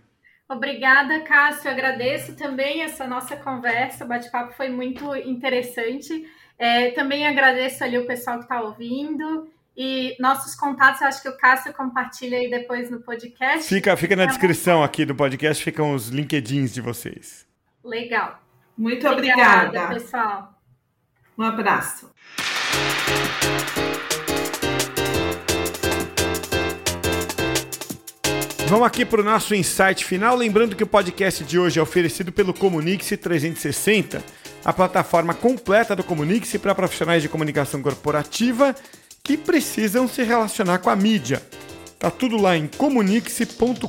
Obrigada, 0.49 1.21
Cássio. 1.21 1.69
Eu 1.69 1.71
agradeço 1.71 2.35
também 2.35 2.81
essa 2.81 3.07
nossa 3.07 3.37
conversa. 3.37 4.03
O 4.03 4.07
bate-papo 4.09 4.53
foi 4.55 4.67
muito 4.67 5.15
interessante. 5.15 6.25
É, 6.57 6.91
também 6.91 7.27
agradeço 7.27 7.83
ali 7.83 7.97
o 7.97 8.05
pessoal 8.05 8.37
que 8.37 8.43
está 8.43 8.61
ouvindo. 8.61 9.49
E 9.75 10.15
nossos 10.19 10.53
contatos, 10.53 11.01
eu 11.01 11.07
acho 11.07 11.21
que 11.21 11.29
o 11.29 11.35
Cássio 11.35 11.73
compartilha 11.73 12.37
aí 12.37 12.49
depois 12.49 12.91
no 12.91 13.01
podcast. 13.01 13.67
Fica, 13.67 13.97
fica 13.97 14.15
na 14.15 14.25
descrição 14.25 14.83
aqui 14.83 15.03
do 15.03 15.15
podcast, 15.15 15.63
ficam 15.63 15.93
os 15.95 16.09
LinkedIns 16.09 16.73
de 16.73 16.81
vocês. 16.81 17.47
Legal. 17.83 18.39
Muito 18.77 19.07
obrigada, 19.07 19.67
obrigada 19.67 19.93
pessoal. 19.95 20.53
Um 21.37 21.43
abraço. 21.43 22.11
Vamos 28.67 28.87
aqui 28.87 29.05
para 29.05 29.21
o 29.21 29.23
nosso 29.23 29.53
insight 29.53 30.03
final. 30.03 30.35
Lembrando 30.35 30.75
que 30.75 30.83
o 30.83 30.87
podcast 30.87 31.43
de 31.43 31.59
hoje 31.59 31.79
é 31.79 31.81
oferecido 31.81 32.31
pelo 32.31 32.53
Comunix 32.53 33.07
360, 33.07 34.23
a 34.65 34.71
plataforma 34.71 35.33
completa 35.33 35.95
do 35.95 36.03
Comunix 36.03 36.55
para 36.57 36.75
profissionais 36.75 37.21
de 37.21 37.29
comunicação 37.29 37.81
corporativa 37.81 38.75
que 39.23 39.37
precisam 39.37 40.07
se 40.07 40.23
relacionar 40.23 40.79
com 40.79 40.89
a 40.89 40.95
mídia. 40.95 41.41
Tá 41.99 42.11
tudo 42.11 42.37
lá 42.37 42.57
em 42.57 42.67
comunix.com.br. 42.67 43.83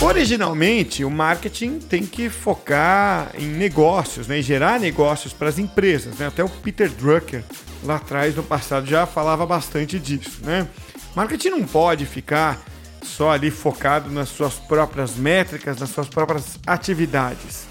Originalmente, 0.00 1.04
o 1.04 1.10
marketing 1.10 1.78
tem 1.78 2.04
que 2.04 2.28
focar 2.28 3.30
em 3.38 3.46
negócios, 3.46 4.26
né, 4.26 4.42
gerar 4.42 4.80
negócios 4.80 5.32
para 5.32 5.48
as 5.48 5.58
empresas. 5.58 6.18
Né? 6.18 6.26
Até 6.26 6.42
o 6.42 6.48
Peter 6.48 6.88
Drucker, 6.88 7.44
lá 7.84 7.96
atrás, 7.96 8.34
no 8.34 8.42
passado, 8.42 8.84
já 8.84 9.06
falava 9.06 9.46
bastante 9.46 9.98
disso. 10.00 10.40
Né? 10.42 10.66
Marketing 11.14 11.50
não 11.50 11.62
pode 11.62 12.04
ficar 12.04 12.60
só 13.02 13.30
ali 13.30 13.50
focado 13.50 14.10
nas 14.10 14.28
suas 14.28 14.54
próprias 14.54 15.16
métricas, 15.16 15.78
nas 15.78 15.90
suas 15.90 16.08
próprias 16.08 16.58
atividades. 16.66 17.66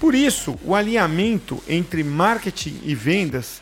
Por 0.00 0.14
isso, 0.14 0.58
o 0.64 0.74
alinhamento 0.74 1.62
entre 1.68 2.04
marketing 2.04 2.80
e 2.84 2.94
vendas 2.94 3.60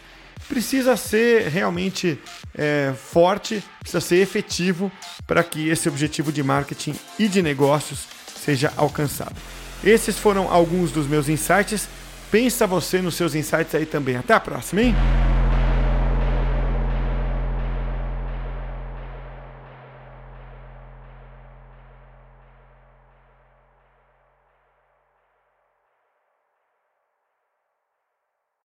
precisa 0.48 0.96
ser 0.96 1.48
realmente 1.48 2.18
é, 2.54 2.92
forte, 2.94 3.62
precisa 3.80 4.00
ser 4.00 4.16
efetivo 4.16 4.92
para 5.26 5.42
que 5.42 5.68
esse 5.68 5.88
objetivo 5.88 6.30
de 6.30 6.42
marketing 6.42 6.94
e 7.18 7.26
de 7.28 7.42
negócios 7.42 8.06
seja 8.44 8.72
alcançado. 8.76 9.36
Esses 9.82 10.18
foram 10.18 10.50
alguns 10.50 10.90
dos 10.90 11.06
meus 11.06 11.28
insights. 11.28 11.88
Pensa 12.30 12.66
você 12.66 13.00
nos 13.00 13.14
seus 13.14 13.34
insights 13.34 13.74
aí 13.74 13.86
também. 13.86 14.16
Até 14.16 14.34
a 14.34 14.40
próxima, 14.40 14.82
hein? 14.82 14.94